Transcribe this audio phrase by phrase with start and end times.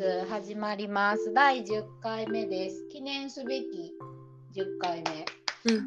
[0.00, 1.30] 日始まります。
[1.34, 2.86] 第10回目です。
[2.90, 3.92] 記念すべき
[4.56, 5.26] 10回目。
[5.74, 5.86] うん、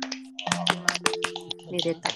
[1.72, 2.14] めでたい。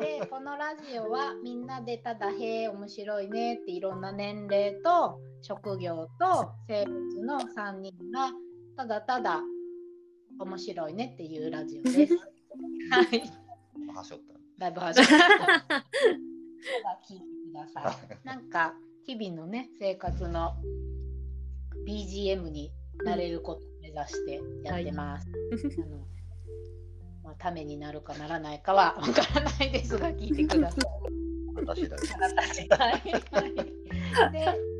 [0.00, 8.32] で、このラジオはみんなでただへえ面白いねっていろんな年齢と職業と性別の3人が
[8.76, 9.40] ただただ
[10.40, 12.16] 面白いねっていうラジオです。
[12.90, 13.22] はい。
[13.94, 14.34] はしょった。
[14.58, 15.08] だいぶ始まっ
[15.68, 15.86] た。
[17.08, 18.26] 聞いてください。
[18.26, 18.74] なんか
[19.06, 20.54] 日々のね生活の
[21.86, 22.72] BGM に
[23.04, 25.28] なれることを目指してやってます。
[25.78, 25.98] あの
[27.22, 30.84] まあ、ためになるかならないかはわからないですが聞いてください。
[31.54, 32.74] 私だけ。
[32.74, 33.02] はい
[34.32, 34.76] で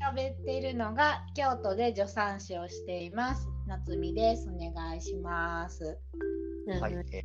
[0.00, 3.48] 喋っているのが京都で助産師をしています。
[3.66, 4.48] 夏美です。
[4.48, 5.98] お願いします。
[6.80, 6.94] はい。
[7.12, 7.24] え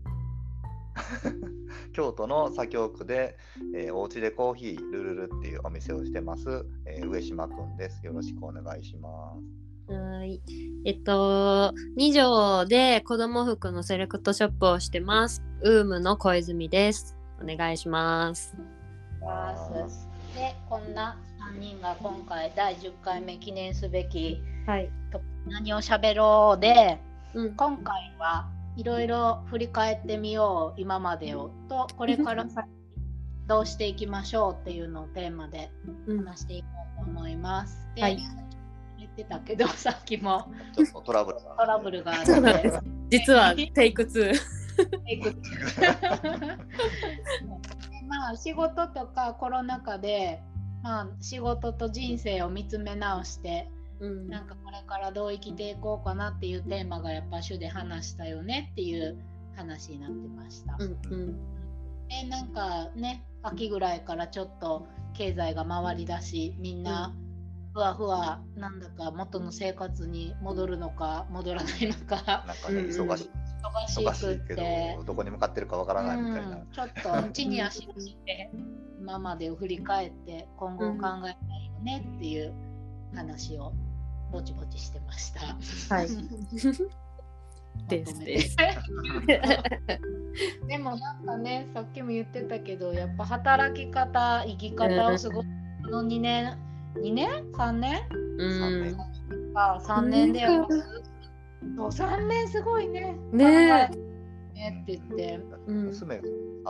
[1.93, 3.37] 京都の左京区で、
[3.73, 8.05] えー、お家でコーヒールルルっていうお店をしてます、えー、上島くんです。
[8.05, 9.33] よろしくお願いしま
[9.87, 9.93] す。
[9.93, 10.41] はい。
[10.83, 15.43] えっと、二条で子供服のセレクトショップをしてます。
[15.61, 17.15] ウームの小泉です。
[17.41, 18.55] お願いします。
[20.35, 21.17] でこんな
[21.53, 24.89] 3人が今回第10回目記念すべきはい。
[25.11, 26.99] と何をしゃべろうで
[27.33, 27.55] うん。
[27.55, 32.67] 今回はいろいろ振り返ってみよう今までをとこれから先
[33.47, 35.71] どうしていきましょうっていうのをテーマで
[36.07, 36.67] うん、話していこ
[37.01, 37.87] うと思います。
[37.95, 38.17] で、はい
[38.97, 40.51] 言ってたけどさっきも
[41.05, 41.55] トラブルが。
[41.57, 42.31] トラブルがあって
[43.09, 44.33] 実はテイク2。
[45.05, 45.37] テイクで
[48.07, 50.41] まあ仕事とかコロナ禍で、
[50.81, 59.17] まあ、仕事と人生を見つめ直してうんなんかこれからどう生きていこうかなっていうテーマがやっぱ主で話したよねっていう
[59.55, 60.75] 話になってました。
[60.79, 61.35] うんうん
[62.07, 67.15] でなんかね秋ぐらいからちょっと経済が回りだしみんな
[67.73, 73.29] ふわふわなんだか元の生活に戻るのか戻らないのかなんかね、うん忙しい。
[74.47, 76.57] けてど、どこに向かってるかわからないみたいな。
[76.57, 76.89] うんちょっ
[77.23, 78.51] と地に足をして
[78.99, 82.53] 今までを振り返って今後を考えたいよねっていう
[83.13, 83.73] 話を
[84.35, 85.39] ぼちぼちしてました。
[85.95, 86.09] はい。
[87.87, 88.57] ですまとめてです。
[90.67, 95.45] でもなんかねさっきも言ってたけどやっぱ働き方生き方をすごい
[95.83, 96.57] この2年
[96.95, 98.01] 2年？3年？
[98.37, 98.97] うん。
[99.53, 100.73] か3年でやっぱ
[101.89, 103.15] そう3年すごいね。
[103.31, 103.89] ね
[104.53, 105.39] ねって言って。
[105.67, 106.23] うん娘が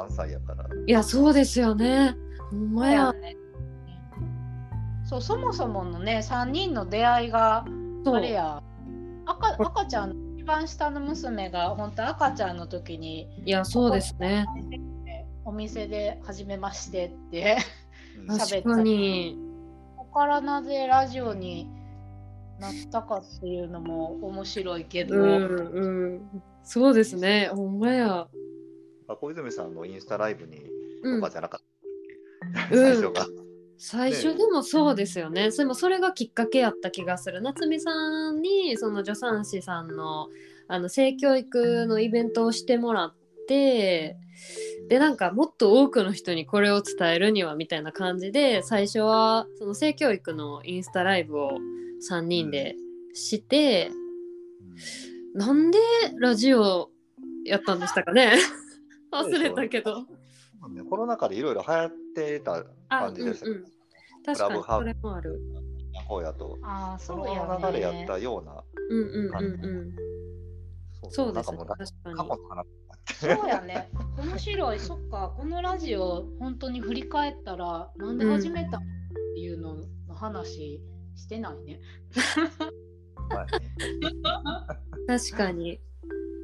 [0.08, 0.68] 3歳やから。
[0.86, 2.16] いや、そうですよね。
[2.52, 3.12] ほんまや。
[3.14, 3.36] ね
[5.06, 7.66] そうそもそものね3人の出会いが
[8.06, 8.62] あれや
[9.26, 14.46] 赤赤ちゃん一番下の娘が本当赤ちゃんの時にいや、そうですね。
[15.44, 17.58] お店で初めましてって
[18.20, 19.38] うん喋確かに。
[19.96, 21.68] ここからなぜラジオに
[22.60, 26.42] なったかっていうのも面白いけど、うんうん。
[26.64, 27.50] そうですね。
[27.54, 28.28] ほんまや。
[29.08, 30.64] あ小泉さんのインスタライブに
[31.04, 33.45] うんとかじゃなかったうん最初が。
[33.78, 35.52] 最初でもそうですよね。
[35.52, 37.42] でもそれがきっかけやった気がする。
[37.42, 40.30] 夏美さんにその助産師さんの
[40.68, 43.16] あの性教育のイベントをしてもらっ
[43.48, 44.18] て
[44.90, 51.52] でなんかもっと多くの人にこれを伝えるにはみたいな感じで最初はその性教育のインスタライブを
[52.10, 52.76] 3人で
[53.14, 53.92] して、
[55.34, 55.80] なんで
[56.20, 56.90] ラジオ
[57.46, 58.34] やったんでしたかね
[59.12, 60.00] 忘れたけど。
[60.00, 60.26] うん
[60.74, 63.66] ねコロナ禍でいろいろ流行ってたあ、感じでしたけど、うんうん、
[64.26, 65.42] 確かにそれもある。
[66.08, 69.96] こうやと、ああそそうやの流れやっねたような、うんうんうんうん。
[71.10, 71.68] そうですねなん
[72.18, 73.40] かもうだ確かに。
[73.40, 73.90] そうやね。
[74.18, 74.80] 面白い。
[74.80, 75.34] そっか。
[75.38, 78.88] このラジオ本当に振り返ったらなんで始めたのっ
[79.36, 79.76] ていうの
[80.08, 80.82] の話
[81.16, 81.80] してないね、
[83.30, 83.48] はい。
[85.08, 85.80] 確かに。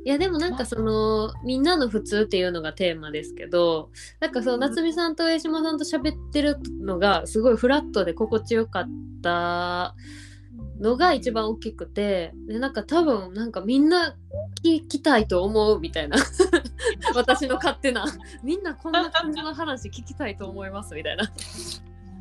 [0.03, 8.89] いやでもなんかそのみんなの普通っていうのがテーマですけどなんかその夏美さんと江島さんと喋ってるのがすごいフラットで心地よかっ
[9.21, 9.95] た
[10.79, 14.15] のが一番大きくてでなんか多分なんかみんな
[14.63, 16.17] 聞きたいと思うみたいな。
[17.15, 18.05] 私の勝手な。
[18.43, 21.31] みんなこんな感じの話聞きたいと思いますみたいな。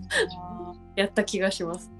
[0.96, 1.90] やった気がします。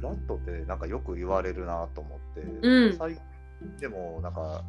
[0.00, 2.96] ラットってなんかよく言われるなと思って、うん。
[2.96, 3.33] 最近
[3.80, 4.62] でもなんか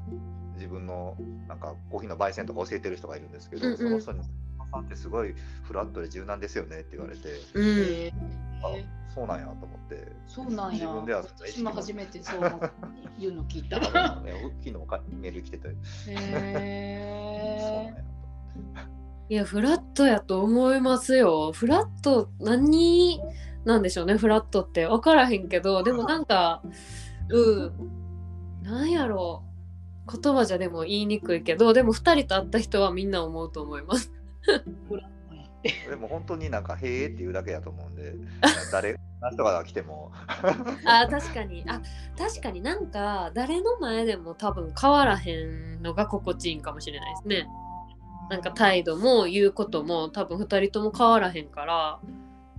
[0.56, 1.16] 自分の
[1.48, 3.78] なんかコーヒーの焙煎とか教えてる人がいるんですけど、うんうん。
[3.78, 4.20] その人に
[4.72, 8.14] 「さんってすごいフラットで柔軟ですよね」って言われて、うん、へ
[8.64, 10.12] あえそうなんやと思って。
[10.28, 10.74] そうなんや。
[10.74, 12.72] 自分では私も初めてそう
[13.18, 14.34] 言うの聞いただ からね、
[14.64, 16.24] 昨日かメール来てて、そうなん
[16.58, 18.04] へや
[19.28, 21.52] いやフラットやと思いますよ。
[21.54, 23.20] フラット何
[23.64, 24.86] なんでしょうねフラットって。
[24.86, 26.62] 分からへんけどでもなんか
[27.30, 28.05] うん
[28.66, 29.44] なんやろ
[30.08, 34.12] う言葉じゃでも言いにくいけどでも2人と会った人はみんな思うと思います。
[35.90, 38.14] でも本当になんか「へえ」って言うだけだと思うんで
[38.72, 40.12] 誰何人が来ても
[40.86, 41.82] あ確かにあ
[42.16, 47.48] 確かになんか誰の前でも多分変わらへんのが心地いいんかもしれないですね。
[48.30, 52.00] なんか態度も言うことも多分2人とも変わらへんから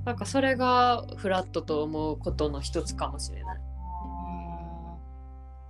[0.04, 3.60] なんかそれがフラットと思うことの一つかもしれない。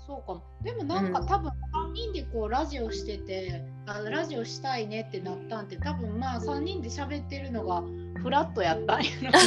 [0.07, 0.43] そうかも。
[0.63, 1.27] でもなんか、うん。
[1.27, 1.53] 多分3
[1.93, 7.83] 人でこうラジオしててあラジオしたいねってなったんって多分まあ3人で喋ってるのが
[8.23, 9.11] フラットやったんや。
[9.23, 9.39] ろ ね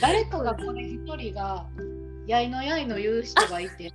[0.00, 1.66] 誰かがこれ1人が
[2.26, 3.92] やいのやいの言う人がいて。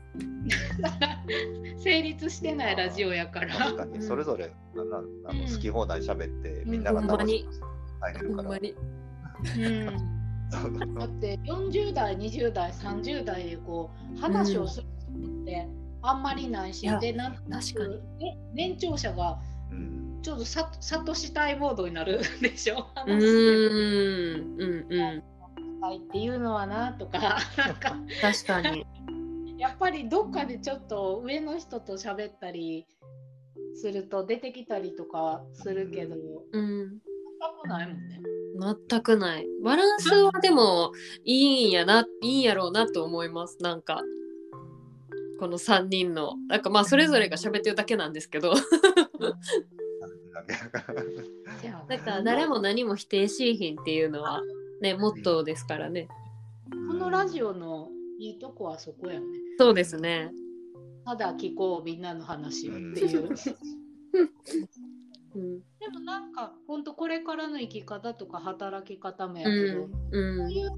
[1.78, 3.56] 成立してないラジオやから。
[3.56, 4.02] 確かに。
[4.02, 4.98] それぞれあの
[5.30, 7.50] あの好き放題喋ってみんなが楽しく
[8.00, 8.50] 入れるから。
[10.54, 14.93] うん、だって40代20代30代でこう話をする人
[15.44, 15.68] って
[16.02, 18.00] あんまりないし、でなん確かに。
[18.20, 19.40] ね年長者が
[19.72, 22.80] うんちょっとさ諭したいモードになる でしょ？
[22.80, 25.24] う話してーんうんうん
[25.82, 27.20] たいっていうのはなとか
[27.58, 28.86] なんか確かに。
[29.58, 32.86] やっぱりどっかでちょっと上の人と喋ったり
[33.76, 36.16] すると出てきたりとかするけど
[36.52, 37.00] うん
[37.40, 38.22] 全くないもんね。
[38.90, 39.46] 全くない。
[39.64, 40.92] バランスはでも
[41.26, 43.58] いいんやな、いいんやろうなと思います。
[43.62, 44.02] なんか、
[45.44, 48.54] この3人の、なんかまあそれぞれが喋ってるだけなんですけど、
[51.90, 54.42] だから誰も何も否定しいひんっていうのは
[54.80, 56.08] ね、モットーですからね。
[56.88, 59.26] このラジオのいいとこはそこやね。
[59.58, 60.32] そうですね。
[61.04, 63.28] ただ聞こうみんなの話をっていう。
[65.36, 65.60] うん。
[65.60, 69.92] でもなんか本当これからの生き方とか働き方もやうけど、ん。
[69.92, 70.18] こう。
[70.18, 70.72] うんいう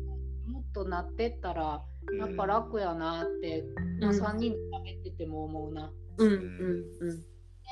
[0.51, 1.83] もっとなってったら
[2.19, 3.65] やっぱ楽やなって、
[3.99, 4.59] まあ、うん3人で
[4.95, 5.91] 喋ってても思うな。
[6.17, 6.27] うん。
[6.27, 6.37] うん。
[7.01, 7.17] うん。
[7.17, 7.25] ね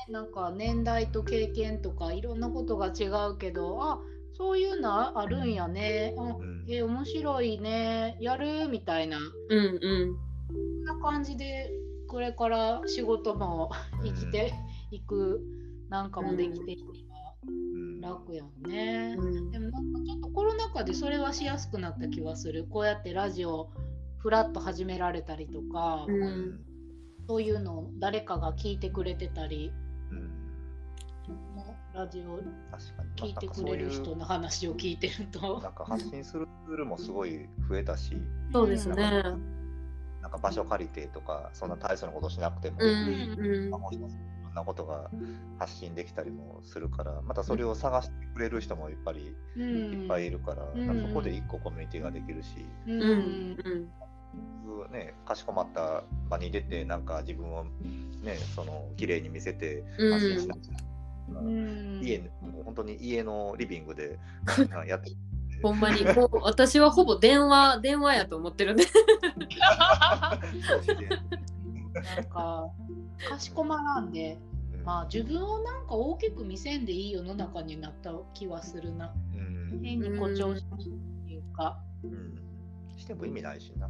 [0.10, 4.00] なんか年代と経験とかいろんなことが違うけどあ
[4.36, 8.68] そういうのあるんやねあうんえ面白いねやる？
[8.70, 9.60] みたいなうん。
[9.60, 10.18] うん。
[10.86, 11.70] そんな感じで
[12.08, 13.70] これから仕事も
[14.04, 14.54] 生きて
[14.92, 15.42] いく
[15.90, 16.86] なんかもできていけう
[17.78, 19.16] んば楽やんね。
[19.18, 22.66] うんでもなんかちょっとコロナ禍でそれはしやすくなった気はする。
[22.70, 23.70] こうやってラジオ
[24.24, 26.60] フラッと始められたりとか、うんうん
[27.26, 29.72] そういうのを誰かが聞いてくれてたり、
[30.12, 30.30] うん
[31.94, 35.62] ラジオ確かに聞いてくれる人の話を聞いてると。
[35.62, 38.18] なんか発信するツールもすごい増えたし、
[38.52, 38.96] そうですね。
[40.22, 42.90] なんか場所借りてとか、そんな大層なことしなくても、うん。
[43.40, 43.80] うんまあ。
[43.80, 44.12] もいろん
[44.54, 45.10] なことが
[45.60, 53.90] 発信できたりもするから、またそれを探してくれる人もやっぱりうんいっぱいいるから、うんかそこで一個コミュニティができるし、うんうん。
[54.66, 54.92] うん。
[54.92, 57.66] ね、かしこまった場に出て、なんか自分を
[58.24, 60.68] ね、その綺麗に見せてうん発信しなくて、
[61.30, 64.20] うん家もう本当に家のリビングで
[64.88, 65.12] やって
[65.62, 68.84] ほんまに、もう私はほぼ電話、電話やと思ってるんで。
[71.94, 72.70] なんか
[73.30, 74.38] かしこまらんで、
[74.74, 79.14] うんまあ自分をなんか大きく見せんでいい世の中になった気はするな。
[79.34, 80.92] うん変に誇張しないっ
[81.26, 81.80] ていうか。
[82.04, 82.40] うん
[82.98, 83.90] しても意味ないしな。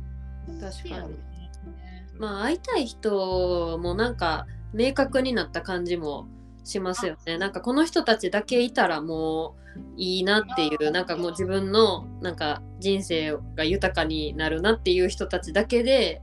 [0.59, 1.13] 確かに。
[1.13, 6.27] ねまあ会いたい人もなんか明確になった感じも
[6.63, 7.37] しますよね。
[7.37, 16.21] なんかこの人たちだけいたらもういいなっていうなんかもう自分のなんか人生が豊かになるなっていう人たちだけで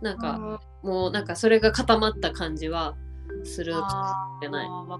[0.00, 2.94] なんかもうなんかそれが固まった感じは
[3.44, 4.98] するじゃないーわわ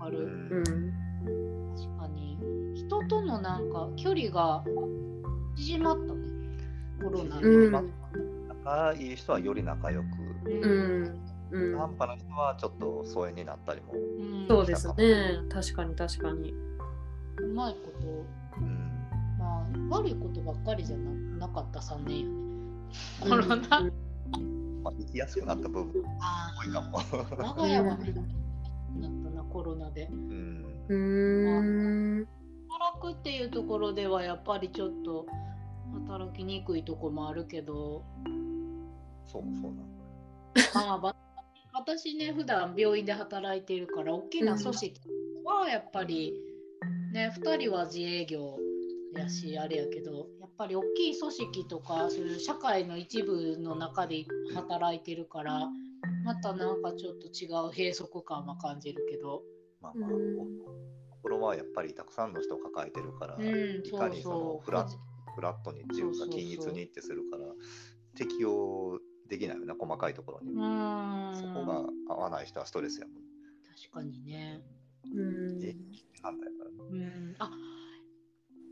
[0.00, 0.18] かうる。
[0.50, 2.38] うんん確かに
[2.74, 4.64] 人とのなんか距離が
[5.56, 6.20] 縮まったね。
[7.02, 7.48] コロナで。
[7.48, 7.92] うん
[8.66, 10.06] 仲いい人はより仲良く、
[10.44, 11.20] うん。
[11.52, 11.78] うん。
[11.78, 14.48] 半端な人はちょっと疎遠になったりも、うん。
[14.48, 14.94] そうですね。
[15.48, 16.52] 確かに確かに。
[17.38, 19.08] うまいこと、うん。
[19.38, 22.34] まあ、悪いことばっかりじゃななかった3年よね。
[23.22, 23.30] うん。
[23.30, 23.56] コロナ。
[24.82, 26.98] まあ、生きやすくなった部分あ多いかも。
[26.98, 27.04] あ、
[27.38, 28.12] 我が家はね、
[28.98, 30.08] なったな、コロナで。
[30.10, 30.64] うん。
[30.88, 32.28] うーん
[32.68, 35.26] 働くっていうところではやっぱりちょっと
[36.08, 38.04] 働きにくいとこもあるけど、
[39.26, 39.96] そうそうなの。
[40.74, 41.16] まあ、ば
[41.74, 45.00] 私ね、普段病院で働いているから、大きな組織
[45.44, 46.34] はやっぱり、
[47.12, 48.58] ね、2人は自営業
[49.14, 55.68] やし、あれやけど、やっぱり大きい組織とか、そういう社会の一部の中で働いてるから、
[56.24, 59.42] またなんかちょっと違う閉塞感は感じるけど、
[59.80, 60.76] まあまあ、うん
[61.26, 64.96] 心はやっぱりたくさんの人を抱えてるから、うん、いかにそのフラッ
[65.34, 67.44] フラットにっていうかそうそうそう均一にってするから
[68.16, 70.52] 適用できないよな細かいところに。
[70.52, 71.36] うーん。
[71.36, 73.16] そこが合わない人はストレスやもん。
[73.76, 74.60] 確かにね。
[75.04, 75.62] うん。
[75.62, 75.74] え
[76.22, 77.50] 反対やからねうん、あ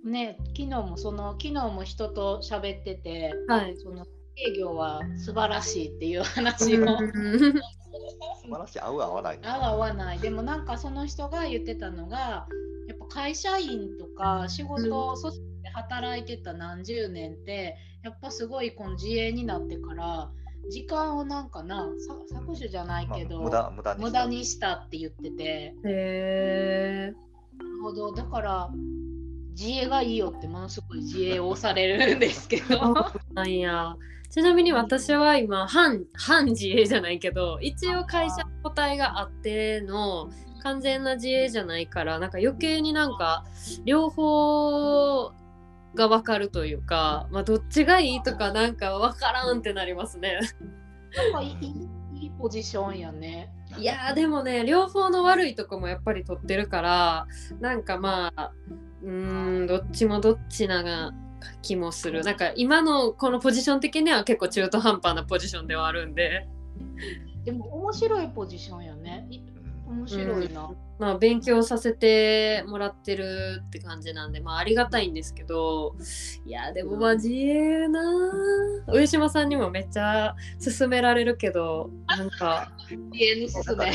[0.05, 3.77] ね昨日もその昨日も人と喋っててはい。
[3.77, 4.07] その
[4.37, 7.39] 営業は素晴らしいっていう話を、うん。
[7.39, 8.81] 素晴らしい。
[8.81, 10.19] 合う合わない合う合わない。
[10.19, 12.47] でもなんかその人が言ってたのが
[12.89, 20.31] やっぱ会社員とか仕事を組織で働いてた何十年ってやっぱすごいこの自営になってから
[20.71, 21.89] 時間をなんかな
[22.31, 27.13] さ搾取じゃないまあけど、無駄無駄に無駄にしたって言っててへえ。
[27.59, 28.71] なるほどだから
[29.51, 32.95] 自営がいいよってものすごい自営を押されるんですけど
[33.35, 33.97] なんや。
[34.31, 40.29] ちなみに私は今半半自営じゃないけど一応会社個体があっての
[40.65, 43.45] 完全な自営じゃないからなんか余計になんか
[43.85, 45.31] 両方
[45.95, 50.41] が分かるというか、まあ、どっちがいいとかなんか分からんってなりますね。
[51.17, 51.67] なんかいい
[52.23, 53.51] いいポジションやね。
[53.79, 57.27] いやーでもね両方の悪いとこもやっぱり取ってるから
[57.61, 58.53] なんかまあ
[59.03, 61.13] うーんどっちもどっちなが
[61.63, 66.47] 気もするなんか今のこのポジション的には結構中途半端なポジションではあるんで
[67.45, 69.29] でも面白いポジションやね。
[69.95, 70.71] 面白いな。
[70.99, 75.97] まあ勉強させてもらってるって感じなんでまあありがたいんですけど
[76.47, 78.01] いやでもまあ自営な。
[78.87, 80.37] ー上島さんにもめっちゃ
[80.79, 82.73] 勧められるけどなんか。
[83.13, 83.91] 自営のすすめ。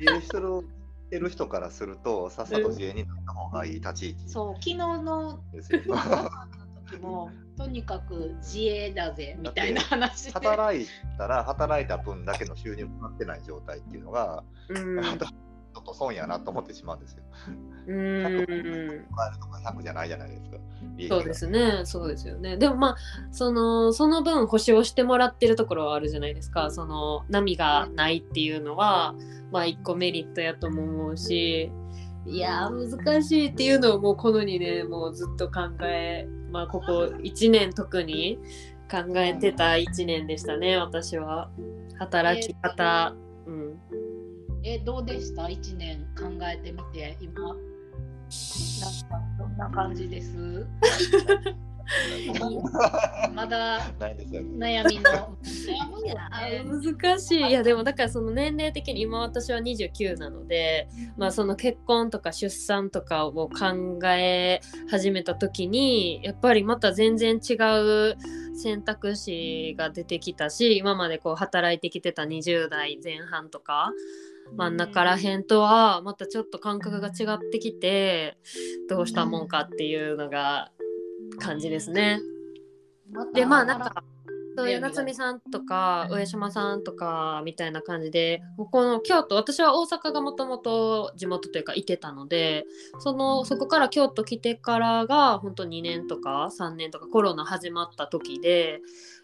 [0.00, 0.64] 自営してる
[1.10, 4.28] してる人からするとさっさと自営になった方がいい立ち位置。
[4.28, 5.40] そう昨日の
[7.00, 10.32] もとにかく自営だぜみたいな話で。
[10.32, 10.86] 働い
[11.18, 15.00] たら働いた分だけの収入もらってない状態っていうのが、うん
[15.72, 17.22] ちょっと損やなと思ってしまうんですよ。
[17.86, 20.56] うーん100とか100じゃないじゃないですか。
[21.08, 22.56] そうですね、そうですよね。
[22.56, 22.96] でもまあ、
[23.30, 26.72] その、その分保証してもらってるところはあるじゃないですか。
[26.72, 29.14] その、波がないっていうのは、
[29.52, 31.70] まあ、一個メリットやとも思うし、
[32.26, 38.38] いやー、難しいっていうのをもうこの2年、もうずっと考え、まあ、ここ1年特に
[38.90, 41.50] 考えてた1年でしたね、私は。
[41.98, 43.14] 働き方、
[43.46, 43.78] うん。
[44.62, 47.56] えどうでした ?1 年考えてみて今なんか
[49.38, 50.66] どんな感じです？
[53.34, 53.80] まだ。
[53.98, 55.36] 悩みの
[56.64, 68.16] 難しいいやでもだからその年齢的に今私は29なのでまあその結婚とか出産とかを考え始めた時にやっぱりまた全然違う
[68.54, 73.92] 選択肢が出てきたし今までこう働いてきてた20代前半とか
[74.56, 78.36] 真ん中らへんとはまたちょっと感覚が違ってきて
[78.88, 80.70] どうしたもんかっていうのが
[81.38, 82.20] 感じですね。
[83.34, 84.02] でまあなんか
[84.56, 92.64] そういう夏美さんとか上島さんとかみたいな感じでここの京都私は大阪がもともと地元というかいてたので
[92.98, 98.80] そのそこから京都来てからが本当2年とか3年とかコロナ始まった時で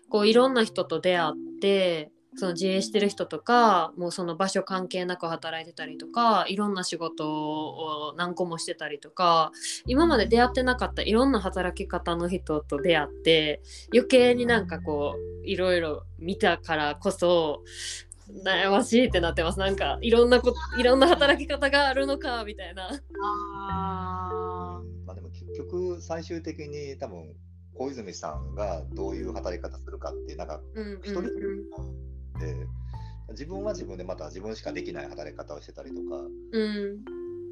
[0.09, 9.53] こういろんな人と出会ってその自営してる人とかもうその場所関係なく働いてたりとかいろんな仕事を何個もしてたりとか
[9.87, 13.63] 今まで出会ってなかったいろんな働き方の人と出会って
[13.93, 17.63] 余計になんかこういろいろ見たからこそ
[18.45, 19.59] 悩ましいってなってます。
[19.59, 22.91] なんかいろんなこいろんな働き方があるのかみたいな。
[23.63, 27.35] あまあでも結局最終的に多分
[27.75, 31.15] 小泉さんがどういう働き方するかってなんかうん一
[32.37, 32.67] 人で
[33.31, 36.17] 自分は自分でまた自分しかできない働き方をしてたりとか
[36.53, 37.05] うんうん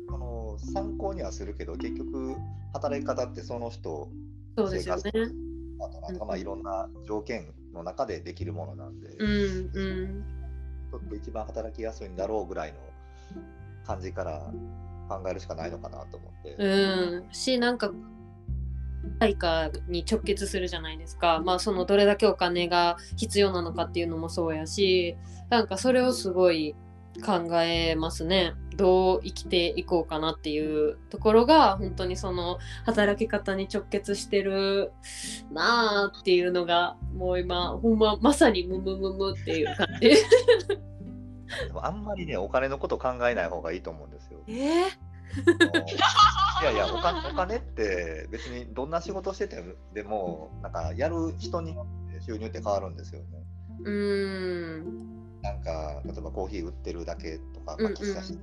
[0.08, 2.36] その参考にはするけど結局
[2.72, 4.08] 働き方ってその人
[4.56, 5.02] そうですよね。
[5.80, 10.24] あとなんかまあいろんな条件の中でできるものなんで、うんうん
[10.92, 12.78] ちょっと一番働きやすいんだろうぐらいの
[13.84, 14.52] 感じから
[15.08, 16.54] 考えるしかないのかなと思って。
[16.56, 17.90] うん、しなんか
[19.18, 21.40] 対価に直結するじゃないですか。
[21.44, 25.16] まあそのどれだけお金が必要なのかっていうのもそうやし
[25.50, 26.74] なんかそれをすごい
[27.24, 28.54] 考えますね。
[28.76, 34.92] どう生きていこうかなっていうところが本当にその働き方に直結してる
[35.52, 40.10] なあっていうのがもう今ほんままさにムムムムっていう感じ。
[41.80, 44.40] あんまりね、お金のこと考えない方がいいと思うんですよ。
[44.48, 44.86] えー、
[46.62, 49.62] いやいやお金、お金って別にどんな仕事してて
[49.92, 53.26] でも、なんかやる人によって収入って変わるんですよね。
[53.84, 55.42] うーん。
[55.42, 57.92] なんか、例えばコーヒー売ってるだけとか、うんうん。
[57.92, 58.38] まあ、喫茶して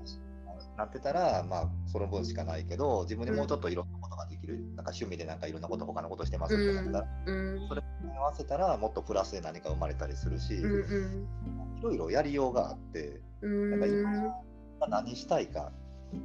[0.77, 11.79] なってたら、まあ、その分しかないけど、自分でもうちょっといろんなことができる、なんか趣味でなんかいろんなこと、他のことしてますってなったら、うんそれに合わせたら、もっとプラスで何か生まれたりするし、うんうん。
[11.79, 13.71] いろいろやりようがあって、うん。
[13.71, 15.71] なんか今何したいか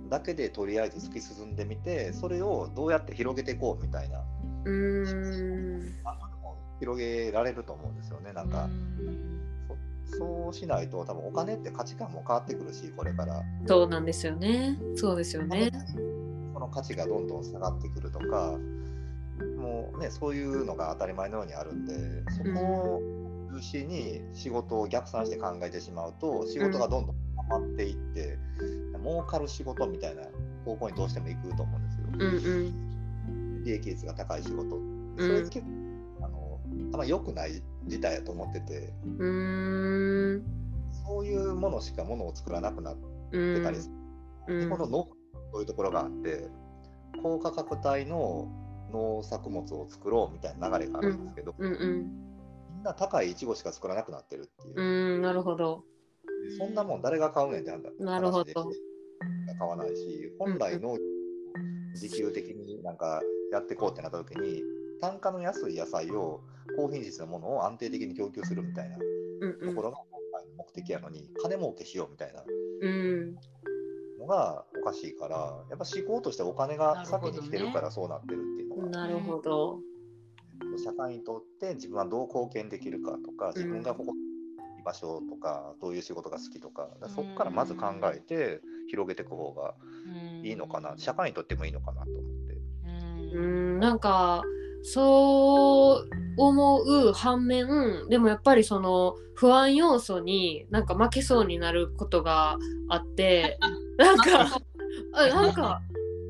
[0.09, 4.25] だけでとりあえず突き進んでみて、それをどうやって広げていこうみたいな、
[4.65, 5.95] うん。
[6.81, 8.69] 広げられると思うんですよね、なんか。
[10.09, 13.43] そそうしないと、多分お金って価値観も変わってくるし、これから。
[13.67, 14.79] そうなんですよね。
[14.95, 15.71] そうですよね。
[16.53, 18.57] その価値がどんどん下がってくるとか、
[19.59, 21.95] もうね、そういうのが当たり前のようにあるんで、
[22.31, 23.03] そこを
[23.53, 27.17] 中心に仕事を逆算して考えてしまうと、仕事がどんどん
[27.49, 28.39] 溜まっていって、
[29.03, 30.23] 儲かる仕事みたいな
[30.65, 32.07] 方向にどうしても行くと思うんですよ。
[32.13, 32.21] うん
[33.29, 33.65] うん。
[33.65, 34.77] 利益率が高い仕事。
[35.19, 35.67] それ結構、
[36.23, 36.61] あの
[36.93, 40.43] あんま良くない事態やと思ってて、うーん。
[41.07, 42.97] そういうものしかものを作らなくなっ
[43.33, 43.89] うんてたりす
[44.49, 44.55] る。
[44.55, 44.61] うん。
[44.61, 45.09] 日本の農
[45.53, 46.49] そういうところがあって
[47.23, 48.49] 高価格帯の
[48.93, 52.27] 農作物を作ろうみたいな流れがあるんですけど、うんうん
[52.77, 54.75] みんな高いイチゴしか作らなくなってるっていう。
[54.77, 55.83] う、んなるほど
[56.59, 58.45] そんなもん誰が買うねんって話なるほど。
[58.45, 58.55] で。
[59.59, 60.97] 買わないし本来の
[61.95, 63.23] 自給的になんか
[63.53, 64.63] やっていこうってなった時に
[65.01, 66.41] 単価の安い野菜を
[66.77, 72.43] 高品質なものを安定的に供給するみたいなところが本来の目的やのに金儲けしようみたいな
[72.83, 73.37] うん。
[74.19, 75.37] のがおかしいから、
[75.71, 79.79] やっぱ思考としてお金が先に来てるからそうなってるっていうのが、なるほど。
[80.83, 84.26] 社会にとって自分はどう貢献できるかとか、自分がここ居
[84.87, 89.75] 場所とか、どういう仕事が好きとか、だからそこからまず考えて広げていく方が
[90.45, 93.37] いいのかな、社会にとってもいいのかなと思って。
[93.37, 93.81] うん。
[93.81, 94.45] なんか
[94.85, 102.57] そう思う反面でもやっぱりその不安要素になんか負けそうになることが
[102.89, 103.59] あって
[103.99, 104.61] なんか
[105.13, 105.81] あなんか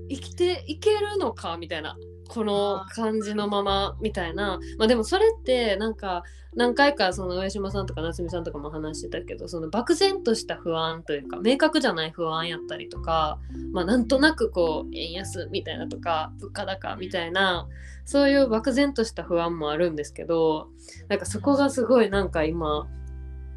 [0.08, 1.98] 生きていけるのかみたいな
[2.28, 4.58] この感じのままみたいな。
[4.78, 6.22] まあでもそれってなんか
[6.56, 13.38] 何回かその上島さんとか夏美さんとかも話してたけどその漠然とした不安というか明確じゃない不安やったりとか
[13.72, 17.68] まあなんとなくこう円安みたいなとか物価高みたいな
[18.06, 20.68] そういう漠然とした不安もあるんですけど
[21.08, 22.88] なんかそこがすごいなんか今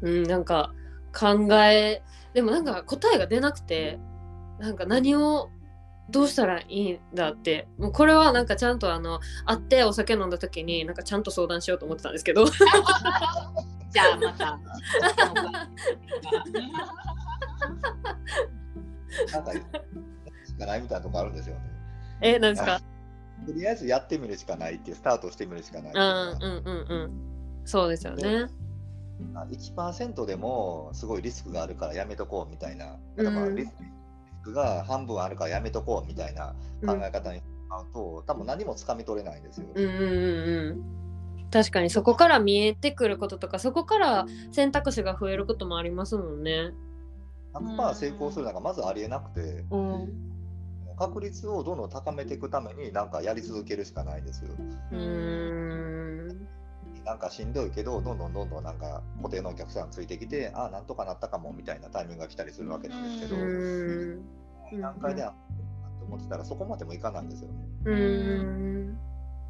[0.02, 0.74] うんなんか
[1.18, 2.02] 考え
[2.34, 3.98] でもなんか答えが出なくて
[4.58, 5.48] なんか何を
[6.10, 7.68] どうしたらいいんだって。
[7.78, 12.44] もうこれはなんかちゃんとあの会ってお酒飲んだ時になんかちゃんと相談しようと思ってたんですけど。
[12.46, 14.58] じゃあまた。
[19.32, 21.60] なんか、しかないみたいなとこあるんですよね。
[22.20, 22.80] えなんですか？
[23.46, 25.96] とりあえずやってみるしかないってスタートしてみるしかないう。
[25.96, 26.02] んう
[26.38, 27.10] んうんうん。
[27.64, 28.46] そうですよね。
[29.34, 33.84] あ1%でもすごいリスクがあるからやめとこうみたいな、うんだからリスク
[34.46, 36.54] が半分あるからやめとこうみたいな
[36.86, 39.66] 考え方にしまうと、多分何もつかみ取れないんですよ。
[39.74, 41.00] うんうんうんうん
[41.50, 46.72] 確かにそこから見えてくることとかそこから選択肢が増えることもありますもんね。
[47.54, 50.30] 100%成功するなんかまずありえなくて、うん
[50.96, 54.50] 確率をどんどん高めていくためになんかやり続けるしかないですよ。
[54.92, 56.36] うー
[57.00, 65.34] んなんかしんどいけど、どんどんどんどんなんか固定のお客さんついてきて、ああ、なんとかなったかもみたいなタイミングが来たりするわけなんですけうど、ーん段階では
[65.98, 67.54] と思ってたらそこまでもいかないんですよね。
[67.84, 68.98] うーん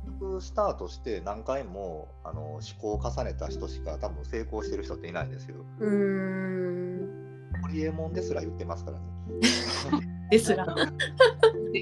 [0.06, 5.56] 結局スタートして何回もあの思考を重ねた人しか多分成功してる人っていないんですよ。
[5.78, 7.20] うーん
[7.62, 9.04] ホリエモンですら言ってますからね。
[10.30, 10.66] ですら。
[10.74, 11.72] 何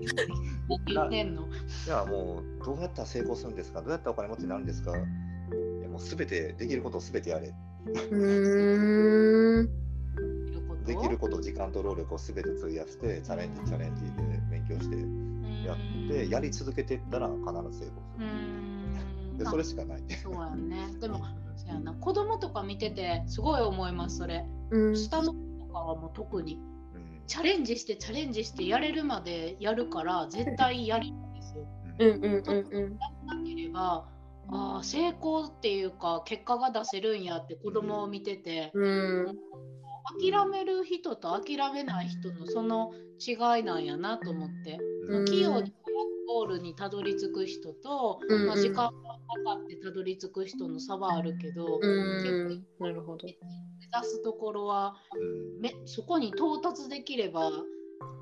[0.87, 1.45] 言ってんの
[1.85, 4.93] じゃあもうどうやったら成功するんですかどうやったらお金持ちになるんですか
[5.99, 7.49] もうすべてできることをすべてやれ。
[7.49, 9.69] うーん
[10.87, 14.11] できること、時間と労力をすべて費やして、チャレンジ、チャレンジで
[14.51, 14.97] 勉強して
[15.67, 15.77] やっ
[16.09, 18.27] て、やり続けていったら必ず成功すうる。
[18.27, 20.03] んでそれしかない。
[20.23, 20.95] そうやね。
[21.01, 21.19] でも、
[21.57, 24.47] そうやな子供とか見ててすごい思います、それ。
[24.71, 26.55] うん下の子とかはもう特に
[26.95, 31.67] うんチャレンジしてチャレンジしてやれるまでやるから絶対やるんですよ。
[31.99, 34.07] うんうんうんうんやらなければ
[34.51, 38.71] あー成功っていうか結果が出せるんやって子供を見てて。
[38.75, 39.39] うん。
[40.21, 44.79] 諦める人と諦めない人のその違いなんやなと思って。
[45.09, 45.25] うん。
[45.27, 45.75] 器用に
[46.27, 48.91] ゴールにたどり着く人と、うんまあ、時間がか
[49.45, 52.65] かってたどり着く人の差はあるけど、うん。
[52.79, 53.27] なるほど。
[53.27, 55.61] 目指すところはうん。
[55.61, 57.51] めそこに到達できれば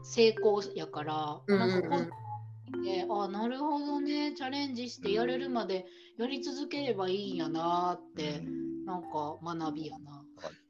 [0.03, 5.87] 成功やから、うんなんかこうであなるほどねチャレンジしてやれるまで
[6.19, 8.43] やり続ければいいんやなって、
[8.87, 10.25] なんか学びやな。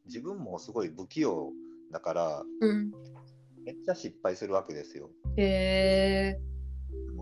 [0.07, 1.53] 自分もすごい不器用
[1.93, 2.91] だから、うん。
[3.65, 5.11] めっちゃ失敗するわけですよ。
[5.37, 6.41] へえ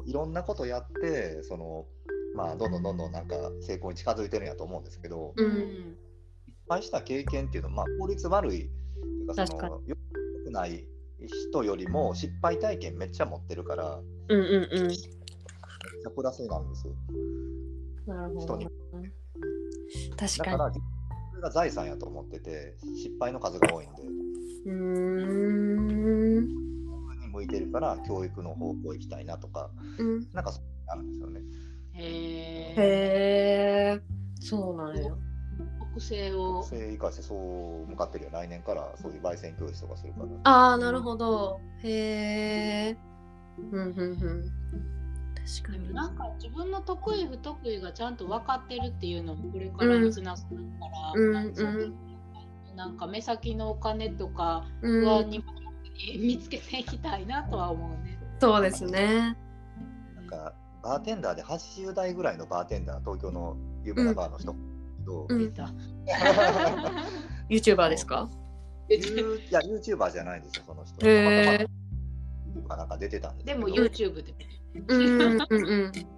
[0.07, 1.87] いろんなことやってその
[2.35, 5.51] まあどんどんどんどんなんか成功に近づいてるんやと思うんですけど、ううん。
[5.53, 5.97] ん
[6.47, 9.97] 失敗した経験っていうのはまあ効率悪いっていうかそのよ
[10.45, 10.87] くない
[11.27, 14.89] 人よりも失敗体験めっちゃ持ってるからうんうんうん。
[14.89, 16.95] めっちゃプラスになるんですよ。
[18.07, 18.69] なるほど人に。
[20.17, 24.03] 確かだからそれが財産やと思ってて失敗の数が多いんで。
[24.03, 24.09] に
[24.67, 26.47] うーん。
[26.47, 30.27] に向いてるから教育の方向行きたいなとか、うん。
[30.33, 31.41] なんかそうあるんですよね。
[31.95, 32.83] へえへ
[33.97, 34.01] え
[34.41, 35.11] そうなんや。
[35.79, 36.63] 特性を。
[36.63, 38.31] それ生かしてそう向かってるよ。
[38.33, 40.27] 来年からそういう焙煎教室とかするから。
[40.45, 41.61] ああなるほど。
[41.83, 42.97] へえ
[43.59, 44.65] うんうんうん
[45.63, 45.95] 確かに。
[45.95, 55.05] なんか自分の得意不得意がちゃんと分かってるっていうのもこれからにつながるから、うんなんかそういううんなんか目先のお金とかうん。
[55.05, 55.45] 不安にも
[56.19, 58.19] 見つけていきたいなとは思うね。
[58.41, 59.37] そうですね。
[60.17, 64.59] なんかバーテンダーで80代ぐらいのバーテンダー、東京の有名なバーの人、け
[65.07, 65.39] どうん。
[65.39, 65.71] 出た。
[67.49, 68.29] YouTuber ですか？
[68.89, 68.97] ユ
[69.39, 71.07] ーいや YouTuber じゃないんですよ、その人。
[71.07, 71.67] へえ
[72.55, 73.61] たまたまなんか出てたんですけど。
[73.61, 74.35] でも YouTube で。
[74.89, 75.93] うんうんうん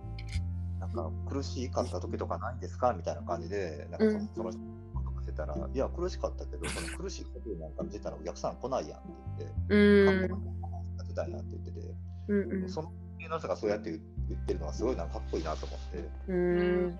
[0.80, 4.60] なんか苦しかった時とかないんですかみたいな感じで、なんかそ,、の人
[5.04, 10.28] とかしてたら、いや、苦しかったけど、その苦しいことなんか見てたらお客さん来ないやんって言って、うん。
[10.28, 11.94] かっこいいやってたんやって言ってて、
[12.28, 12.68] うんうん。
[12.68, 16.98] その芸能人がそうやって言言ってるのはすごいなんかかっこいいなと思って、うん。